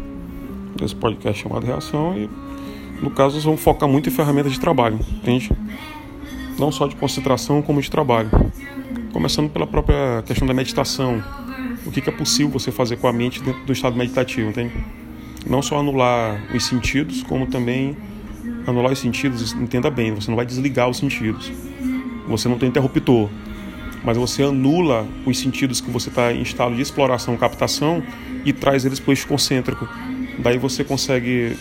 esse 0.82 0.94
podcast 0.94 1.42
chamado 1.42 1.66
Reação 1.66 2.16
e 2.16 2.30
no 3.02 3.10
caso 3.10 3.40
vamos 3.40 3.60
focar 3.60 3.88
muito 3.88 4.08
em 4.08 4.12
ferramentas 4.12 4.52
de 4.52 4.60
trabalho, 4.60 4.98
entende? 5.16 5.50
Não 6.60 6.70
só 6.70 6.86
de 6.86 6.94
concentração 6.94 7.62
como 7.62 7.80
de 7.80 7.90
trabalho. 7.90 8.30
Começando 9.12 9.48
pela 9.50 9.66
própria 9.66 10.22
questão 10.26 10.46
da 10.46 10.54
meditação. 10.54 11.24
O 11.86 11.90
que 11.90 12.08
é 12.08 12.12
possível 12.12 12.50
você 12.50 12.70
fazer 12.70 12.98
com 12.98 13.08
a 13.08 13.12
mente 13.12 13.42
dentro 13.42 13.64
do 13.64 13.72
estado 13.72 13.96
meditativo, 13.96 14.50
entende? 14.50 14.74
Não 15.46 15.62
só 15.62 15.78
anular 15.78 16.38
os 16.54 16.64
sentidos, 16.64 17.22
como 17.22 17.46
também 17.46 17.96
anular 18.66 18.92
os 18.92 18.98
sentidos, 18.98 19.54
entenda 19.54 19.90
bem, 19.90 20.14
você 20.14 20.30
não 20.30 20.36
vai 20.36 20.44
desligar 20.44 20.88
os 20.88 20.98
sentidos. 20.98 21.50
Você 22.28 22.46
não 22.46 22.58
tem 22.58 22.68
interruptor, 22.68 23.30
mas 24.04 24.18
você 24.18 24.42
anula 24.42 25.08
os 25.24 25.38
sentidos 25.38 25.80
que 25.80 25.90
você 25.90 26.10
está 26.10 26.30
em 26.30 26.42
estado 26.42 26.76
de 26.76 26.82
exploração, 26.82 27.36
captação 27.38 28.02
e 28.44 28.52
traz 28.52 28.84
eles 28.84 29.00
para 29.00 29.08
o 29.08 29.12
eixo 29.12 29.26
concêntrico, 29.26 29.88
Daí 30.42 30.56
você 30.56 30.82
consegue 30.82 31.54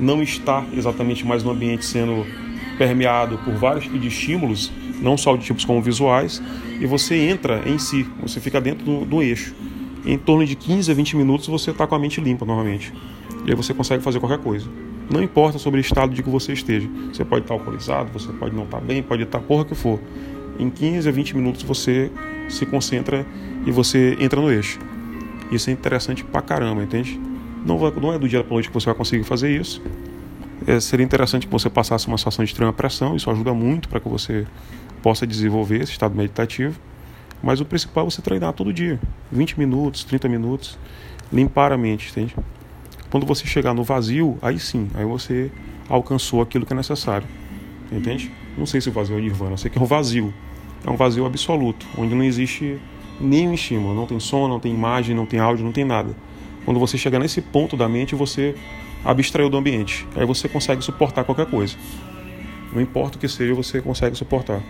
não 0.00 0.22
estar 0.22 0.66
exatamente 0.76 1.24
mais 1.24 1.44
no 1.44 1.52
ambiente 1.52 1.84
sendo 1.84 2.26
permeado 2.76 3.38
por 3.38 3.54
vários 3.54 3.84
tipos 3.84 4.00
de 4.00 4.08
estímulos, 4.08 4.72
não 5.00 5.16
só 5.16 5.36
de 5.36 5.44
tipos 5.44 5.64
como 5.64 5.80
visuais, 5.80 6.42
e 6.80 6.86
você 6.86 7.16
entra 7.16 7.62
em 7.66 7.78
si, 7.78 8.06
você 8.20 8.40
fica 8.40 8.60
dentro 8.60 8.84
do, 8.84 9.04
do 9.04 9.22
eixo. 9.22 9.54
Em 10.06 10.18
torno 10.18 10.44
de 10.44 10.54
15 10.54 10.90
a 10.90 10.94
20 10.94 11.16
minutos 11.16 11.46
você 11.46 11.70
está 11.70 11.86
com 11.86 11.94
a 11.94 11.98
mente 11.98 12.20
limpa 12.20 12.44
novamente. 12.44 12.92
E 13.46 13.50
aí 13.50 13.56
você 13.56 13.72
consegue 13.72 14.02
fazer 14.02 14.20
qualquer 14.20 14.38
coisa. 14.38 14.68
Não 15.10 15.22
importa 15.22 15.58
sobre 15.58 15.80
o 15.80 15.82
estado 15.82 16.14
de 16.14 16.22
que 16.22 16.30
você 16.30 16.52
esteja. 16.52 16.88
Você 17.12 17.24
pode 17.24 17.44
estar 17.44 17.54
alcoolizado, 17.54 18.10
você 18.12 18.32
pode 18.32 18.54
não 18.54 18.64
estar 18.64 18.80
bem, 18.80 19.02
pode 19.02 19.22
estar 19.22 19.40
porra 19.40 19.64
que 19.64 19.74
for. 19.74 20.00
Em 20.58 20.70
15 20.70 21.08
a 21.08 21.12
20 21.12 21.36
minutos 21.36 21.62
você 21.62 22.10
se 22.48 22.64
concentra 22.64 23.26
e 23.66 23.70
você 23.70 24.16
entra 24.20 24.40
no 24.40 24.50
eixo. 24.50 24.78
Isso 25.50 25.70
é 25.70 25.72
interessante 25.72 26.24
pra 26.24 26.40
caramba, 26.40 26.82
entende? 26.82 27.20
Não, 27.64 27.78
vai, 27.78 27.90
não 27.92 28.12
é 28.12 28.18
do 28.18 28.28
dia 28.28 28.42
para 28.42 28.52
noite 28.52 28.68
que 28.68 28.74
você 28.74 28.86
vai 28.86 28.94
conseguir 28.94 29.24
fazer 29.24 29.50
isso. 29.50 29.82
É, 30.66 30.80
seria 30.80 31.04
interessante 31.04 31.46
que 31.46 31.52
você 31.52 31.68
passasse 31.68 32.08
uma 32.08 32.16
situação 32.16 32.44
de 32.44 32.50
extrema 32.50 32.72
pressão, 32.72 33.14
isso 33.14 33.30
ajuda 33.30 33.52
muito 33.52 33.88
para 33.88 34.00
que 34.00 34.08
você 34.08 34.46
possa 35.02 35.26
desenvolver 35.26 35.82
esse 35.82 35.92
estado 35.92 36.14
meditativo. 36.14 36.80
Mas 37.42 37.60
o 37.60 37.64
principal 37.66 38.06
é 38.06 38.10
você 38.10 38.22
treinar 38.22 38.54
todo 38.54 38.72
dia, 38.72 38.98
20 39.30 39.58
minutos, 39.58 40.02
30 40.04 40.28
minutos, 40.28 40.78
limpar 41.30 41.72
a 41.72 41.76
mente, 41.76 42.10
entende? 42.10 42.34
Quando 43.10 43.26
você 43.26 43.46
chegar 43.46 43.74
no 43.74 43.84
vazio, 43.84 44.38
aí 44.40 44.58
sim, 44.58 44.88
aí 44.94 45.04
você 45.04 45.50
alcançou 45.86 46.40
aquilo 46.40 46.64
que 46.64 46.72
é 46.72 46.76
necessário, 46.76 47.28
entende? 47.92 48.32
Não 48.56 48.64
sei 48.64 48.80
se 48.80 48.88
o 48.88 48.92
vazio 48.92 49.18
é 49.18 49.20
nirvana, 49.20 49.52
eu 49.52 49.58
sei 49.58 49.70
que 49.70 49.78
é 49.78 49.82
um 49.82 49.84
vazio, 49.84 50.32
é 50.86 50.90
um 50.90 50.96
vazio 50.96 51.26
absoluto, 51.26 51.86
onde 51.98 52.14
não 52.14 52.24
existe 52.24 52.80
nenhum 53.20 53.52
estímulo, 53.52 53.94
não 53.94 54.06
tem 54.06 54.18
som, 54.18 54.48
não 54.48 54.58
tem 54.58 54.72
imagem, 54.72 55.14
não 55.14 55.26
tem 55.26 55.38
áudio, 55.38 55.64
não 55.64 55.72
tem 55.72 55.84
nada. 55.84 56.16
Quando 56.64 56.80
você 56.80 56.96
chega 56.96 57.18
nesse 57.18 57.42
ponto 57.42 57.76
da 57.76 57.86
mente, 57.86 58.14
você 58.14 58.54
abstraiu 59.04 59.50
do 59.50 59.56
ambiente. 59.56 60.06
Aí 60.16 60.24
você 60.24 60.48
consegue 60.48 60.82
suportar 60.82 61.24
qualquer 61.24 61.46
coisa. 61.46 61.76
Não 62.72 62.80
importa 62.80 63.16
o 63.16 63.20
que 63.20 63.28
seja, 63.28 63.54
você 63.54 63.80
consegue 63.80 64.16
suportar. 64.16 64.60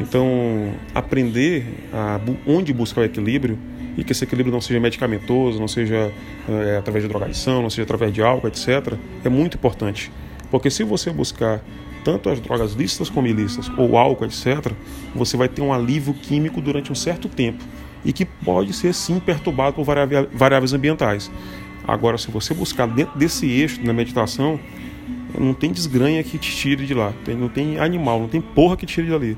Então, 0.00 0.72
aprender 0.94 1.66
a, 1.92 2.20
onde 2.46 2.72
buscar 2.72 3.02
o 3.02 3.04
equilíbrio 3.04 3.58
e 3.96 4.04
que 4.04 4.12
esse 4.12 4.24
equilíbrio 4.24 4.52
não 4.52 4.60
seja 4.60 4.80
medicamentoso, 4.80 5.58
não 5.58 5.68
seja 5.68 6.12
é, 6.48 6.76
através 6.78 7.04
de 7.04 7.08
drogadição, 7.08 7.60
não 7.60 7.68
seja 7.68 7.82
através 7.82 8.12
de 8.12 8.22
álcool, 8.22 8.48
etc., 8.48 8.94
é 9.24 9.28
muito 9.28 9.56
importante. 9.56 10.10
Porque 10.50 10.70
se 10.70 10.84
você 10.84 11.10
buscar 11.10 11.60
tanto 12.04 12.30
as 12.30 12.40
drogas 12.40 12.72
lícitas 12.72 13.10
como 13.10 13.26
ilícitas, 13.26 13.70
ou 13.76 13.98
álcool, 13.98 14.24
etc., 14.24 14.72
você 15.14 15.36
vai 15.36 15.48
ter 15.48 15.60
um 15.60 15.72
alívio 15.72 16.14
químico 16.14 16.60
durante 16.60 16.90
um 16.90 16.94
certo 16.94 17.28
tempo 17.28 17.62
e 18.04 18.12
que 18.12 18.24
pode 18.24 18.72
ser 18.72 18.94
sim 18.94 19.20
perturbado 19.20 19.74
por 19.74 19.84
variáveis 19.84 20.72
ambientais. 20.72 21.30
Agora, 21.90 22.16
se 22.16 22.30
você 22.30 22.54
buscar 22.54 22.86
dentro 22.86 23.18
desse 23.18 23.50
eixo 23.50 23.82
da 23.82 23.92
meditação, 23.92 24.60
não 25.36 25.52
tem 25.52 25.72
desgranha 25.72 26.22
que 26.22 26.38
te 26.38 26.54
tire 26.54 26.86
de 26.86 26.94
lá, 26.94 27.12
não 27.36 27.48
tem 27.48 27.80
animal, 27.80 28.20
não 28.20 28.28
tem 28.28 28.40
porra 28.40 28.76
que 28.76 28.86
te 28.86 28.94
tire 28.94 29.10
dali. 29.10 29.36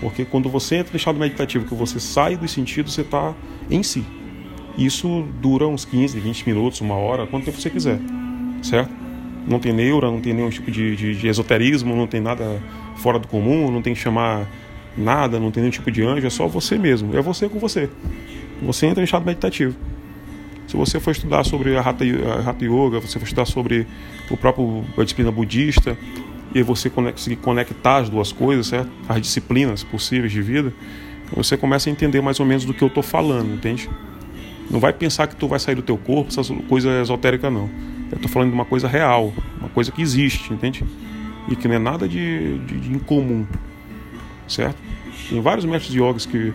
Porque 0.00 0.24
quando 0.24 0.48
você 0.48 0.76
entra 0.76 0.92
no 0.92 0.96
estado 0.96 1.18
meditativo, 1.18 1.64
que 1.64 1.74
você 1.74 1.98
sai 1.98 2.36
dos 2.36 2.52
sentidos, 2.52 2.94
você 2.94 3.00
está 3.00 3.34
em 3.68 3.82
si. 3.82 4.04
Isso 4.76 5.26
dura 5.40 5.66
uns 5.66 5.84
15, 5.84 6.20
20 6.20 6.46
minutos, 6.46 6.80
uma 6.80 6.94
hora, 6.94 7.26
quanto 7.26 7.46
tempo 7.46 7.60
você 7.60 7.68
quiser, 7.68 7.98
certo? 8.62 8.92
Não 9.48 9.58
tem 9.58 9.72
neura, 9.72 10.08
não 10.08 10.20
tem 10.20 10.32
nenhum 10.32 10.50
tipo 10.50 10.70
de, 10.70 10.94
de, 10.94 11.16
de 11.16 11.26
esoterismo, 11.26 11.96
não 11.96 12.06
tem 12.06 12.20
nada 12.20 12.62
fora 12.98 13.18
do 13.18 13.26
comum, 13.26 13.72
não 13.72 13.82
tem 13.82 13.92
que 13.92 13.98
chamar 13.98 14.46
nada, 14.96 15.40
não 15.40 15.50
tem 15.50 15.64
nenhum 15.64 15.72
tipo 15.72 15.90
de 15.90 16.04
anjo, 16.04 16.24
é 16.24 16.30
só 16.30 16.46
você 16.46 16.78
mesmo, 16.78 17.16
é 17.16 17.20
você 17.20 17.48
com 17.48 17.58
você. 17.58 17.90
Você 18.62 18.86
entra 18.86 19.02
em 19.02 19.04
estado 19.04 19.26
meditativo. 19.26 19.76
Se 20.68 20.76
você 20.76 21.00
for 21.00 21.10
estudar 21.10 21.44
sobre 21.44 21.76
a 21.76 21.80
Hatha, 21.80 22.04
Yoga, 22.04 23.00
você 23.00 23.18
for 23.18 23.24
estudar 23.24 23.46
sobre 23.46 23.86
o 24.30 24.36
próprio 24.36 24.84
a 24.96 25.02
disciplina 25.02 25.32
budista, 25.32 25.96
e 26.54 26.62
você 26.62 26.88
conseguir 26.88 27.36
conectar 27.36 27.98
as 27.98 28.08
duas 28.08 28.32
coisas, 28.32 28.68
certo? 28.68 28.90
as 29.08 29.20
disciplinas 29.20 29.82
possíveis 29.84 30.32
de 30.32 30.40
vida, 30.40 30.72
você 31.34 31.56
começa 31.56 31.90
a 31.90 31.92
entender 31.92 32.20
mais 32.20 32.40
ou 32.40 32.46
menos 32.46 32.64
do 32.64 32.72
que 32.72 32.82
eu 32.82 32.88
estou 32.88 33.02
falando, 33.02 33.54
entende? 33.54 33.88
Não 34.70 34.80
vai 34.80 34.92
pensar 34.92 35.26
que 35.26 35.36
tu 35.36 35.46
vai 35.46 35.58
sair 35.58 35.74
do 35.74 35.82
teu 35.82 35.96
corpo, 35.96 36.30
essas 36.30 36.50
coisas 36.68 36.90
esotéricas 37.02 37.52
não. 37.52 37.68
Eu 38.10 38.16
estou 38.16 38.30
falando 38.30 38.48
de 38.48 38.54
uma 38.54 38.64
coisa 38.64 38.88
real, 38.88 39.32
uma 39.58 39.68
coisa 39.68 39.92
que 39.92 40.00
existe, 40.00 40.52
entende? 40.52 40.84
E 41.48 41.56
que 41.56 41.68
não 41.68 41.74
é 41.74 41.78
nada 41.78 42.08
de, 42.08 42.58
de, 42.60 42.80
de 42.80 42.92
incomum, 42.92 43.46
certo? 44.46 44.78
Tem 45.28 45.40
vários 45.40 45.64
mestres 45.64 45.92
de 45.92 46.00
yogas 46.00 46.24
que 46.24 46.52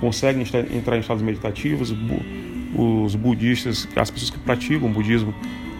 conseguem 0.00 0.44
entrar 0.72 0.96
em 0.96 1.00
estados 1.00 1.22
meditativos. 1.22 1.92
Os 2.74 3.14
budistas, 3.14 3.86
as 3.94 4.10
pessoas 4.10 4.30
que 4.30 4.38
praticam 4.38 4.88
o 4.88 4.92
budismo, 4.92 5.34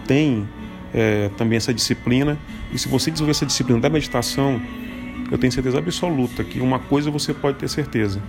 têm 0.05 0.47
é, 0.93 1.29
também 1.37 1.57
essa 1.57 1.73
disciplina. 1.73 2.37
E 2.71 2.77
se 2.77 2.87
você 2.87 3.09
desenvolver 3.09 3.31
essa 3.31 3.45
disciplina 3.45 3.79
da 3.79 3.89
meditação, 3.89 4.61
eu 5.31 5.37
tenho 5.37 5.51
certeza 5.51 5.79
absoluta 5.79 6.43
que 6.43 6.59
uma 6.59 6.79
coisa 6.79 7.09
você 7.09 7.33
pode 7.33 7.57
ter 7.57 7.67
certeza. 7.67 8.21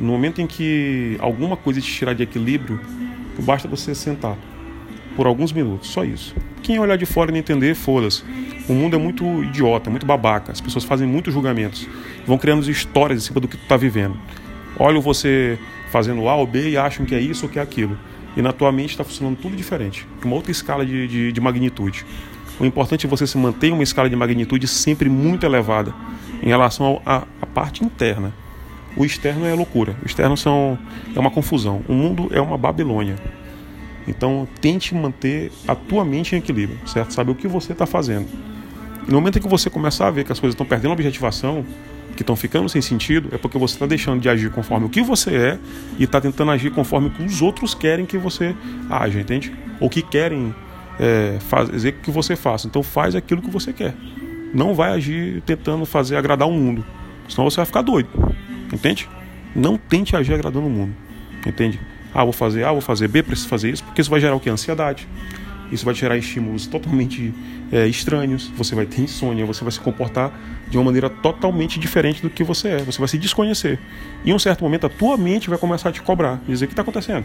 No 0.00 0.06
momento 0.06 0.40
em 0.40 0.46
que 0.46 1.16
alguma 1.20 1.56
coisa 1.56 1.80
te 1.80 1.92
tirar 1.92 2.14
de 2.14 2.22
equilíbrio, 2.22 2.80
basta 3.40 3.68
você 3.68 3.94
sentar 3.94 4.36
por 5.16 5.26
alguns 5.26 5.52
minutos, 5.52 5.90
só 5.90 6.04
isso. 6.04 6.34
Quem 6.62 6.78
olhar 6.78 6.96
de 6.96 7.04
fora 7.04 7.30
e 7.30 7.32
não 7.32 7.38
entender, 7.38 7.74
foda-se. 7.74 8.22
O 8.68 8.72
mundo 8.72 8.96
é 8.96 8.98
muito 8.98 9.44
idiota, 9.44 9.90
muito 9.90 10.06
babaca. 10.06 10.52
As 10.52 10.60
pessoas 10.60 10.84
fazem 10.84 11.06
muitos 11.06 11.34
julgamentos. 11.34 11.88
Vão 12.26 12.38
criando 12.38 12.68
histórias 12.70 13.22
em 13.22 13.26
cima 13.26 13.40
do 13.40 13.48
que 13.48 13.56
tu 13.56 13.66
tá 13.66 13.76
vivendo. 13.76 14.16
olham 14.78 15.00
você 15.00 15.58
fazendo 15.92 16.26
A 16.26 16.34
ou 16.34 16.46
B 16.46 16.70
e 16.70 16.76
acham 16.76 17.04
que 17.04 17.14
é 17.14 17.20
isso 17.20 17.44
ou 17.44 17.52
que 17.52 17.58
é 17.58 17.62
aquilo. 17.62 17.96
E 18.34 18.40
na 18.40 18.50
tua 18.50 18.72
mente 18.72 18.90
está 18.90 19.04
funcionando 19.04 19.36
tudo 19.36 19.54
diferente, 19.54 20.08
uma 20.24 20.34
outra 20.34 20.50
escala 20.50 20.86
de, 20.86 21.06
de, 21.06 21.32
de 21.32 21.40
magnitude. 21.40 22.04
O 22.58 22.64
importante 22.64 23.06
é 23.06 23.08
você 23.08 23.26
se 23.26 23.36
manter 23.36 23.72
uma 23.72 23.82
escala 23.82 24.08
de 24.08 24.16
magnitude 24.16 24.66
sempre 24.66 25.10
muito 25.10 25.44
elevada 25.44 25.94
em 26.42 26.48
relação 26.48 27.02
à 27.04 27.26
parte 27.54 27.84
interna. 27.84 28.32
O 28.96 29.04
externo 29.04 29.46
é 29.46 29.54
loucura. 29.54 29.96
O 30.02 30.06
externo 30.06 30.36
são, 30.36 30.78
é 31.14 31.18
uma 31.18 31.30
confusão. 31.30 31.82
O 31.88 31.92
mundo 31.92 32.28
é 32.30 32.40
uma 32.40 32.58
Babilônia. 32.58 33.16
Então, 34.06 34.46
tente 34.60 34.94
manter 34.94 35.50
a 35.66 35.74
tua 35.74 36.04
mente 36.04 36.34
em 36.34 36.38
equilíbrio, 36.38 36.78
certo? 36.86 37.12
Sabe 37.12 37.30
o 37.30 37.34
que 37.34 37.46
você 37.46 37.72
está 37.72 37.86
fazendo. 37.86 38.28
E 39.06 39.10
no 39.10 39.14
momento 39.14 39.38
em 39.38 39.42
que 39.42 39.48
você 39.48 39.70
começar 39.70 40.08
a 40.08 40.10
ver 40.10 40.24
que 40.24 40.32
as 40.32 40.40
coisas 40.40 40.54
estão 40.54 40.66
perdendo 40.66 40.92
objetivação, 40.92 41.64
que 42.16 42.22
estão 42.22 42.36
ficando 42.36 42.68
sem 42.68 42.82
sentido, 42.82 43.28
é 43.32 43.38
porque 43.38 43.58
você 43.58 43.74
está 43.74 43.86
deixando 43.86 44.20
de 44.20 44.28
agir 44.28 44.50
conforme 44.50 44.86
o 44.86 44.88
que 44.88 45.02
você 45.02 45.34
é 45.34 45.58
e 45.98 46.04
está 46.04 46.20
tentando 46.20 46.50
agir 46.50 46.70
conforme 46.70 47.08
o 47.08 47.10
que 47.10 47.22
os 47.22 47.40
outros 47.40 47.74
querem 47.74 48.04
que 48.04 48.18
você 48.18 48.54
haja, 48.90 49.20
entende? 49.20 49.52
Ou 49.80 49.88
que 49.88 50.02
querem 50.02 50.54
é, 50.98 51.38
fazer 51.40 51.92
que 51.92 52.10
você 52.10 52.36
faça. 52.36 52.66
Então, 52.66 52.82
faz 52.82 53.14
aquilo 53.14 53.40
que 53.40 53.50
você 53.50 53.72
quer. 53.72 53.94
Não 54.52 54.74
vai 54.74 54.92
agir 54.92 55.42
tentando 55.42 55.84
fazer 55.86 56.16
agradar 56.16 56.46
o 56.46 56.52
mundo, 56.52 56.84
senão 57.28 57.48
você 57.48 57.56
vai 57.56 57.66
ficar 57.66 57.82
doido. 57.82 58.08
Entende? 58.72 59.08
Não 59.54 59.76
tente 59.76 60.14
agir 60.16 60.34
agradando 60.34 60.66
o 60.66 60.70
mundo. 60.70 60.94
Entende? 61.46 61.80
Ah, 62.14 62.24
vou 62.24 62.32
fazer 62.32 62.64
A, 62.64 62.72
vou 62.72 62.80
fazer 62.80 63.08
B, 63.08 63.22
preciso 63.22 63.48
fazer 63.48 63.70
isso, 63.70 63.82
porque 63.84 64.00
isso 64.00 64.10
vai 64.10 64.20
gerar 64.20 64.34
o 64.34 64.40
que? 64.40 64.50
Ansiedade. 64.50 65.08
Isso 65.72 65.86
vai 65.86 65.94
gerar 65.94 66.18
estímulos 66.18 66.66
totalmente 66.66 67.32
é, 67.72 67.86
estranhos. 67.86 68.52
Você 68.56 68.74
vai 68.74 68.84
ter 68.84 69.00
insônia, 69.00 69.46
você 69.46 69.64
vai 69.64 69.72
se 69.72 69.80
comportar 69.80 70.30
de 70.68 70.76
uma 70.76 70.84
maneira 70.84 71.08
totalmente 71.08 71.80
diferente 71.80 72.20
do 72.20 72.28
que 72.28 72.44
você 72.44 72.68
é. 72.68 72.78
Você 72.82 72.98
vai 72.98 73.08
se 73.08 73.16
desconhecer. 73.16 73.78
E 74.24 74.30
em 74.30 74.34
um 74.34 74.38
certo 74.38 74.62
momento 74.62 74.86
a 74.86 74.90
tua 74.90 75.16
mente 75.16 75.48
vai 75.48 75.58
começar 75.58 75.88
a 75.88 75.92
te 75.92 76.02
cobrar, 76.02 76.40
dizer 76.46 76.66
o 76.66 76.68
que 76.68 76.74
está 76.74 76.82
acontecendo. 76.82 77.24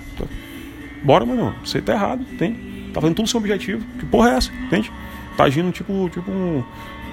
Bora, 1.04 1.26
mas 1.26 1.38
não, 1.38 1.54
você 1.64 1.80
está 1.80 1.94
errado, 1.94 2.26
entende? 2.32 2.58
Tá 2.94 3.02
fazendo 3.02 3.16
tudo 3.18 3.28
sem 3.28 3.38
objetivo. 3.38 3.86
Que 4.00 4.06
porra 4.06 4.32
é 4.32 4.34
essa? 4.36 4.52
Entende? 4.54 4.92
Tá 5.36 5.44
agindo 5.44 5.72
tipo, 5.72 6.10
tipo 6.10 6.32
um, 6.32 6.64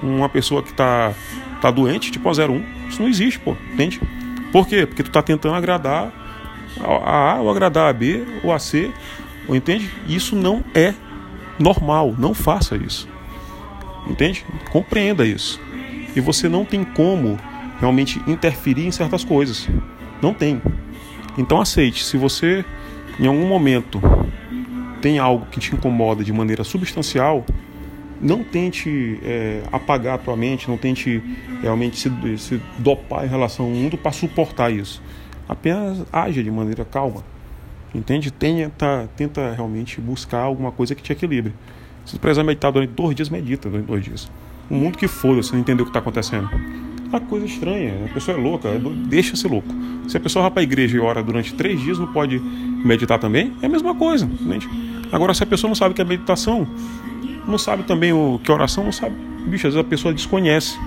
uma 0.03 0.29
pessoa 0.29 0.62
que 0.62 0.73
tá, 0.73 1.12
tá 1.61 1.70
doente, 1.70 2.11
tipo 2.11 2.29
a 2.29 2.33
01. 2.33 2.64
Isso 2.88 3.03
não 3.03 3.09
existe, 3.09 3.40
pô, 3.40 3.57
entende? 3.73 4.01
Por 4.53 4.68
quê? 4.68 4.87
Porque 4.87 5.03
tu 5.03 5.09
está 5.09 5.20
tentando 5.20 5.55
agradar 5.55 6.12
a 6.81 7.33
A 7.33 7.40
ou 7.40 7.51
agradar 7.51 7.90
a 7.90 7.92
B 7.92 8.25
ou 8.42 8.53
a 8.53 8.59
C, 8.59 8.90
ou 9.49 9.55
entende? 9.55 9.90
Isso 10.09 10.35
não 10.35 10.64
é 10.75 10.94
normal, 11.58 12.14
não 12.18 12.34
faça 12.34 12.76
isso. 12.76 13.08
Entende? 14.06 14.44
Compreenda 14.70 15.24
isso. 15.26 15.60
E 16.14 16.20
você 16.20 16.48
não 16.48 16.64
tem 16.64 16.84
como 16.84 17.38
realmente 17.80 18.20
interferir 18.26 18.86
em 18.86 18.90
certas 18.90 19.24
coisas. 19.24 19.68
Não 20.22 20.32
tem. 20.32 20.60
Então 21.36 21.60
aceite. 21.60 22.04
Se 22.04 22.16
você 22.16 22.64
em 23.18 23.26
algum 23.26 23.46
momento 23.46 24.00
tem 25.00 25.18
algo 25.18 25.46
que 25.46 25.60
te 25.60 25.74
incomoda 25.74 26.24
de 26.24 26.32
maneira 26.32 26.64
substancial, 26.64 27.44
não 28.20 28.42
tente 28.42 29.18
é, 29.22 29.62
apagar 29.70 30.14
a 30.14 30.18
tua 30.18 30.36
mente, 30.36 30.68
não 30.68 30.78
tente 30.78 31.22
realmente 31.60 31.98
se, 31.98 32.38
se 32.38 32.60
dopar 32.78 33.24
em 33.24 33.28
relação 33.28 33.66
ao 33.66 33.72
mundo 33.72 33.98
para 33.98 34.12
suportar 34.12 34.72
isso. 34.72 35.02
Apenas 35.48 36.04
age 36.12 36.42
de 36.42 36.50
maneira 36.50 36.84
calma. 36.84 37.22
Entende? 37.94 38.30
Tenta, 38.30 39.09
tenta 39.16 39.52
realmente 39.52 40.00
buscar 40.00 40.40
alguma 40.40 40.72
coisa 40.72 40.94
que 40.94 41.02
te 41.02 41.12
equilibre. 41.12 41.54
Se 42.04 42.18
precisar 42.18 42.42
meditar 42.42 42.72
durante 42.72 42.90
dois 42.90 43.14
dias, 43.14 43.30
medita 43.30 43.68
durante 43.68 43.87
dois 43.87 44.04
dias. 44.04 44.30
O 44.68 44.74
mundo 44.74 44.98
que 44.98 45.07
for, 45.07 45.37
você 45.37 45.52
não 45.52 45.61
entendeu 45.61 45.85
o 45.85 45.87
que 45.87 45.90
está 45.90 46.00
acontecendo. 46.00 46.48
É 46.52 47.09
uma 47.09 47.20
coisa 47.20 47.46
estranha, 47.46 47.94
a 48.11 48.12
pessoa 48.12 48.37
é 48.37 48.40
louca, 48.40 48.68
é 48.68 48.78
deixa 49.07 49.37
ser 49.37 49.48
louco. 49.48 49.68
Se 50.09 50.16
a 50.16 50.20
pessoa 50.20 50.42
vai 50.42 50.50
para 50.50 50.61
a 50.61 50.64
igreja 50.64 50.96
e 50.96 51.00
ora 51.00 51.22
durante 51.22 51.54
três 51.54 51.80
dias, 51.80 51.98
não 51.98 52.09
pode 52.09 52.38
meditar 52.38 53.18
também? 53.18 53.52
É 53.62 53.66
a 53.66 53.68
mesma 53.68 53.94
coisa. 53.94 54.24
Entende? 54.24 54.68
Agora, 55.12 55.33
se 55.33 55.42
a 55.42 55.46
pessoa 55.46 55.68
não 55.68 55.74
sabe 55.74 55.92
o 55.92 55.94
que 55.94 56.02
é 56.02 56.04
meditação, 56.04 56.66
não 57.46 57.59
sabe 57.59 57.85
também 57.85 58.12
o 58.12 58.40
que 58.42 58.50
é 58.50 58.54
oração, 58.54 58.85
não 58.85 58.92
sabe. 58.92 59.14
Bicho, 59.46 59.66
às 59.66 59.74
vezes 59.74 59.87
a 59.87 59.88
pessoa 59.88 60.12
desconhece. 60.12 60.78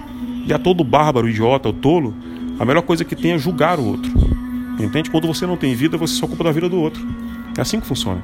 E 0.46 0.54
a 0.54 0.60
todo 0.60 0.84
bárbaro, 0.84 1.30
idiota, 1.30 1.70
ou 1.70 1.74
tolo, 1.74 2.14
a 2.60 2.66
melhor 2.66 2.82
coisa 2.82 3.06
que 3.06 3.16
tem 3.16 3.32
é 3.32 3.38
julgar 3.38 3.80
o 3.80 3.86
outro. 3.86 4.12
Entende? 4.80 5.10
Quando 5.10 5.28
você 5.28 5.46
não 5.46 5.58
tem 5.58 5.74
vida, 5.74 5.98
você 5.98 6.16
se 6.16 6.24
ocupa 6.24 6.44
da 6.44 6.52
vida 6.52 6.70
do 6.70 6.78
outro. 6.78 7.06
É 7.58 7.62
assim 7.62 7.80
que 7.80 7.88
funciona. 7.88 8.22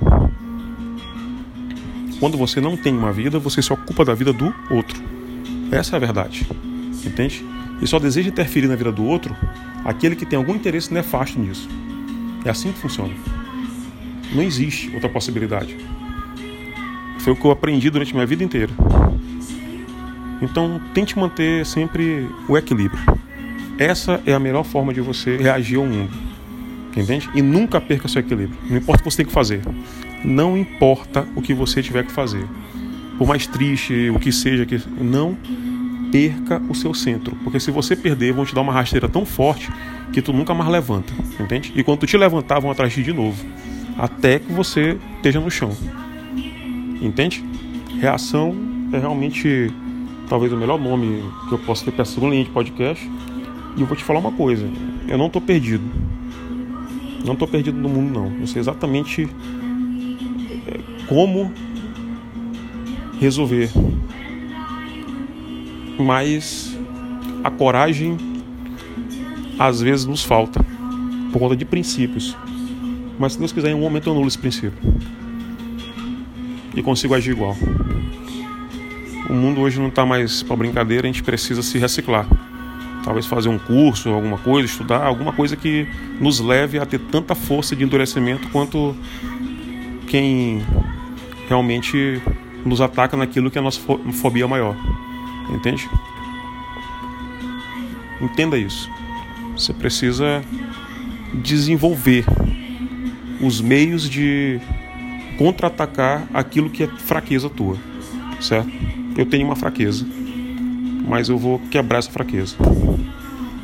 Quando 2.20 2.38
você 2.38 2.62
não 2.62 2.78
tem 2.78 2.96
uma 2.96 3.12
vida, 3.12 3.39
você 3.39 3.62
se 3.62 3.74
ocupa 3.74 4.06
da 4.06 4.13
vida 4.13 4.32
do 4.32 4.54
outro. 4.70 5.02
Essa 5.72 5.96
é 5.96 5.98
a 5.98 6.00
verdade. 6.00 6.48
Entende? 7.06 7.44
E 7.82 7.88
só 7.88 8.00
deseja 8.00 8.30
interferir 8.30 8.68
na 8.68 8.76
vida 8.76 8.92
do 8.92 9.04
outro 9.04 9.36
aquele 9.84 10.16
que 10.16 10.26
tem 10.26 10.38
algum 10.38 10.56
interesse 10.56 10.94
nefasto 10.94 11.39
nisso. 11.39 11.68
É 12.46 12.50
assim 12.50 12.72
que 12.72 12.80
funciona. 12.80 13.13
Não 14.34 14.44
existe 14.44 14.89
outra 14.94 15.10
possibilidade. 15.10 15.76
Foi 17.20 17.34
o 17.34 17.36
que 17.36 17.46
eu 17.46 17.52
aprendi 17.52 17.89
durante 17.89 18.13
minha 18.13 18.26
vida 18.26 18.44
inteira. 18.44 18.72
Então, 20.42 20.80
tente 20.94 21.18
manter 21.18 21.66
sempre 21.66 22.30
o 22.48 22.58
equilíbrio. 22.58 23.00
Essa 23.78 24.22
é 24.26 24.34
a 24.34 24.39
melhor 24.39 24.63
forma 24.63 24.94
de 24.94 25.02
você 25.02 25.38
reagir 25.38 25.78
ao 25.78 25.86
mundo. 25.86 26.33
Entende? 26.95 27.29
E 27.34 27.41
nunca 27.41 27.82
perca 27.82 28.08
seu 28.08 28.19
equilíbrio. 28.19 28.58
Não 28.69 28.77
importa 28.77 29.01
o 29.01 29.03
que 29.03 29.12
você 29.12 29.17
tem 29.17 29.25
que 29.25 29.32
fazer. 29.32 29.62
Não 30.23 30.58
importa 30.58 31.27
o 31.36 31.41
que 31.41 31.53
você 31.53 31.82
tiver 31.82 32.06
que 32.06 32.12
fazer. 32.12 32.45
Por 33.17 33.27
mais 33.27 33.47
triste, 33.47 34.10
o 34.10 34.19
que 34.19 34.32
seja, 34.32 34.65
que 34.65 34.82
não 34.99 35.38
perca 36.12 36.62
o 36.69 36.75
seu 36.75 36.93
centro. 36.93 37.36
Porque 37.43 37.60
se 37.60 37.71
você 37.71 37.95
perder, 37.95 38.34
vão 38.34 38.45
te 38.45 38.53
dar 38.53 38.62
uma 38.62 38.71
rasteira 38.71 39.10
tão 39.10 39.25
forte 39.25 39.69
que 40.12 40.21
tu 40.21 40.32
nunca 40.32 40.53
mais 40.53 40.69
levanta. 40.69 41.12
Entende? 41.39 41.73
E 41.75 41.84
quando 41.84 41.99
tu 41.99 42.06
te 42.06 42.15
levantar, 42.15 42.60
vão 42.60 42.69
atrás 42.69 42.93
de 42.93 43.01
ti 43.01 43.03
de 43.03 43.13
novo. 43.13 43.43
Até 43.97 44.39
que 44.39 44.51
você 44.51 44.97
esteja 45.15 45.39
no 45.39 45.49
chão. 45.49 45.71
Entende? 47.01 47.43
Reação 47.99 48.56
é 48.91 48.99
realmente 48.99 49.71
talvez 50.29 50.53
o 50.53 50.58
melhor 50.58 50.79
nome 50.79 51.23
que 51.47 51.53
eu 51.53 51.60
posso 51.60 51.84
ter 51.84 51.91
para 51.91 52.03
a 52.03 52.06
segunda 52.06 52.32
linha 52.34 52.45
de 52.45 52.51
podcast. 52.51 53.10
E 53.75 53.82
eu 53.82 53.88
vou 53.88 53.97
te 53.97 54.03
falar 54.03 54.19
uma 54.19 54.32
coisa: 54.32 54.69
eu 55.08 55.17
não 55.17 55.27
estou 55.27 55.41
perdido. 55.41 55.84
Não 57.24 57.34
estou 57.34 57.48
perdido 57.48 57.78
no 57.78 57.90
mundo, 57.90 58.20
não. 58.20 58.40
Eu 58.40 58.48
sei 58.48 58.60
exatamente 58.60 59.30
é, 60.68 60.80
como 61.08 61.52
resolver. 63.20 63.70
Mas 65.98 66.78
a 67.44 67.52
coragem 67.52 68.18
às 69.58 69.82
vezes 69.82 70.06
nos 70.06 70.24
falta 70.24 70.66
por 71.32 71.40
conta 71.40 71.56
de 71.56 71.66
princípios. 71.66 72.36
Mas 73.18 73.34
se 73.34 73.40
Deus 73.40 73.52
quiser, 73.52 73.72
em 73.72 73.76
um 73.76 73.80
momento 73.80 74.08
eu 74.08 74.14
anulo 74.14 74.28
esse 74.28 74.38
princípio 74.38 74.74
e 76.76 76.82
consigo 76.82 77.14
agir 77.14 77.32
igual. 77.32 77.56
O 79.30 79.34
mundo 79.34 79.62
hoje 79.62 79.80
não 79.80 79.88
está 79.88 80.06
mais 80.06 80.44
para 80.44 80.56
brincadeira, 80.56 81.08
a 81.08 81.12
gente 81.12 81.24
precisa 81.24 81.62
se 81.62 81.78
reciclar. 81.78 82.28
Talvez 83.04 83.26
fazer 83.26 83.50
um 83.50 83.60
curso, 83.60 84.10
alguma 84.10 84.38
coisa, 84.38 84.68
estudar, 84.68 85.04
alguma 85.06 85.34
coisa 85.34 85.56
que 85.58 85.86
nos 86.20 86.39
leve 86.39 86.80
a 86.80 86.86
ter 86.86 87.00
tanta 87.00 87.36
força 87.36 87.76
de 87.76 87.84
endurecimento 87.84 88.48
quanto 88.50 88.96
quem 90.08 90.62
realmente 91.50 92.22
nos 92.66 92.80
ataca 92.80 93.18
naquilo 93.18 93.52
que 93.52 93.58
é 93.58 93.62
a 93.62 93.63
nossa 93.63 93.80
fobia 94.13 94.48
maior. 94.48 94.76
Entende? 95.50 95.89
Entenda 98.22 98.58
isso. 98.58 98.89
Você 99.58 99.74
precisa 99.74 100.42
desenvolver 101.34 102.26
os 103.42 103.60
meios 103.60 104.10
de 104.10 104.60
contra-atacar 105.38 106.28
aquilo 106.34 106.70
que 106.70 106.84
é 106.84 106.88
fraqueza 106.88 107.50
tua, 107.50 107.78
certo? 108.39 108.72
Eu 109.18 109.26
tenho 109.26 109.46
uma 109.46 109.56
fraqueza, 109.56 110.06
mas 111.08 111.30
eu 111.30 111.38
vou 111.38 111.60
quebrar 111.72 112.00
essa 112.00 112.12
fraqueza. 112.12 112.56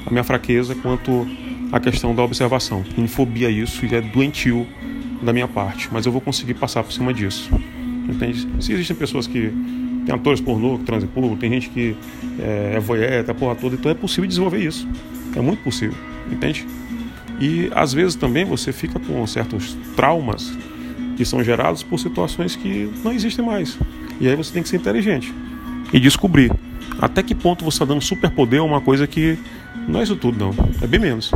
A 0.06 0.10
minha 0.10 0.24
fraqueza 0.24 0.74
é 0.74 0.76
quanto 0.76 1.28
à 1.72 1.80
questão 1.80 2.14
da 2.14 2.24
observação. 2.24 2.84
Tem 2.96 3.08
fobia 3.08 3.50
isso 3.50 3.86
e 3.86 3.96
é 3.96 4.02
doentio 4.02 4.68
da 5.22 5.34
minha 5.34 5.48
parte, 5.48 5.90
mas 5.92 6.06
eu 6.06 6.12
vou 6.12 6.22
conseguir 6.22 6.54
passar 6.54 6.84
por 6.84 6.92
cima 6.92 7.14
disso. 7.14 7.50
Entende? 8.08 8.48
Se 8.60 8.74
existem 8.74 8.96
pessoas 8.96 9.28
que 9.28 9.54
tem 10.06 10.16
atores 10.16 10.42
pornô 10.42 10.80
que 10.80 10.86
transam 10.86 11.08
público, 11.10 11.38
tem 11.38 11.52
gente 11.52 11.70
que 11.70 11.96
é, 12.40 12.74
é 12.76 12.80
voyeur, 12.80 13.30
a 13.30 13.34
porra 13.34 13.56
toda, 13.56 13.76
então 13.76 13.92
é 13.92 13.94
possível 13.94 14.28
desenvolver 14.28 14.60
isso. 14.60 14.88
É 15.36 15.42
muito 15.42 15.62
possível, 15.64 15.98
entende? 16.32 16.66
E 17.40 17.70
às 17.74 17.94
vezes 17.94 18.16
também 18.16 18.44
você 18.44 18.74
fica 18.74 19.00
com 19.00 19.26
certos 19.28 19.78
traumas 19.96 20.52
que 21.16 21.24
são 21.24 21.44
gerados 21.44 21.84
por 21.84 22.00
situações 22.00 22.56
que 22.56 22.92
não 23.04 23.12
existem 23.12 23.46
mais. 23.46 23.78
E 24.20 24.28
aí 24.28 24.36
você 24.36 24.52
tem 24.52 24.64
que 24.64 24.70
ser 24.70 24.78
inteligente 24.78 25.34
e 25.94 26.00
descobrir 26.00 26.52
até 27.02 27.24
que 27.24 27.34
ponto 27.34 27.64
você 27.64 27.76
está 27.76 27.86
dando 27.86 28.02
superpoder 28.02 28.60
a 28.60 28.64
uma 28.64 28.82
coisa 28.82 29.08
que 29.08 29.38
não 29.88 30.00
é 30.00 30.04
isso 30.04 30.16
tudo, 30.16 30.38
não. 30.38 30.54
É 30.82 30.88
bem 30.88 31.00
menos. 31.00 31.32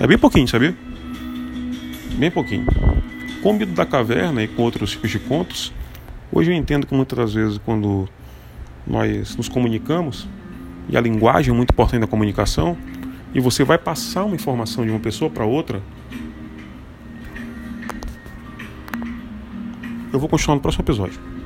É 0.00 0.06
bem 0.06 0.18
pouquinho, 0.18 0.46
sabia? 0.46 0.76
Bem 2.16 2.30
pouquinho. 2.30 2.66
Com 3.42 3.50
o 3.50 3.52
mito 3.54 3.72
da 3.72 3.86
caverna 3.86 4.42
e 4.42 4.48
com 4.48 4.62
outros 4.62 4.90
tipos 4.90 5.10
de 5.10 5.18
contos, 5.18 5.72
hoje 6.30 6.52
eu 6.52 6.56
entendo 6.56 6.86
que 6.86 6.94
muitas 6.94 7.34
vezes 7.34 7.58
quando 7.58 8.08
nós 8.86 9.36
nos 9.36 9.48
comunicamos, 9.48 10.28
e 10.88 10.96
a 10.96 11.00
linguagem 11.00 11.52
é 11.52 11.56
muito 11.56 11.70
importante 11.70 12.00
na 12.00 12.06
comunicação, 12.06 12.76
e 13.34 13.40
você 13.40 13.62
vai 13.62 13.78
passar 13.78 14.24
uma 14.24 14.34
informação 14.34 14.84
de 14.84 14.90
uma 14.90 15.00
pessoa 15.00 15.30
para 15.30 15.44
outra, 15.44 15.82
eu 20.12 20.18
vou 20.18 20.28
continuar 20.28 20.56
no 20.56 20.60
próximo 20.60 20.84
episódio. 20.84 21.37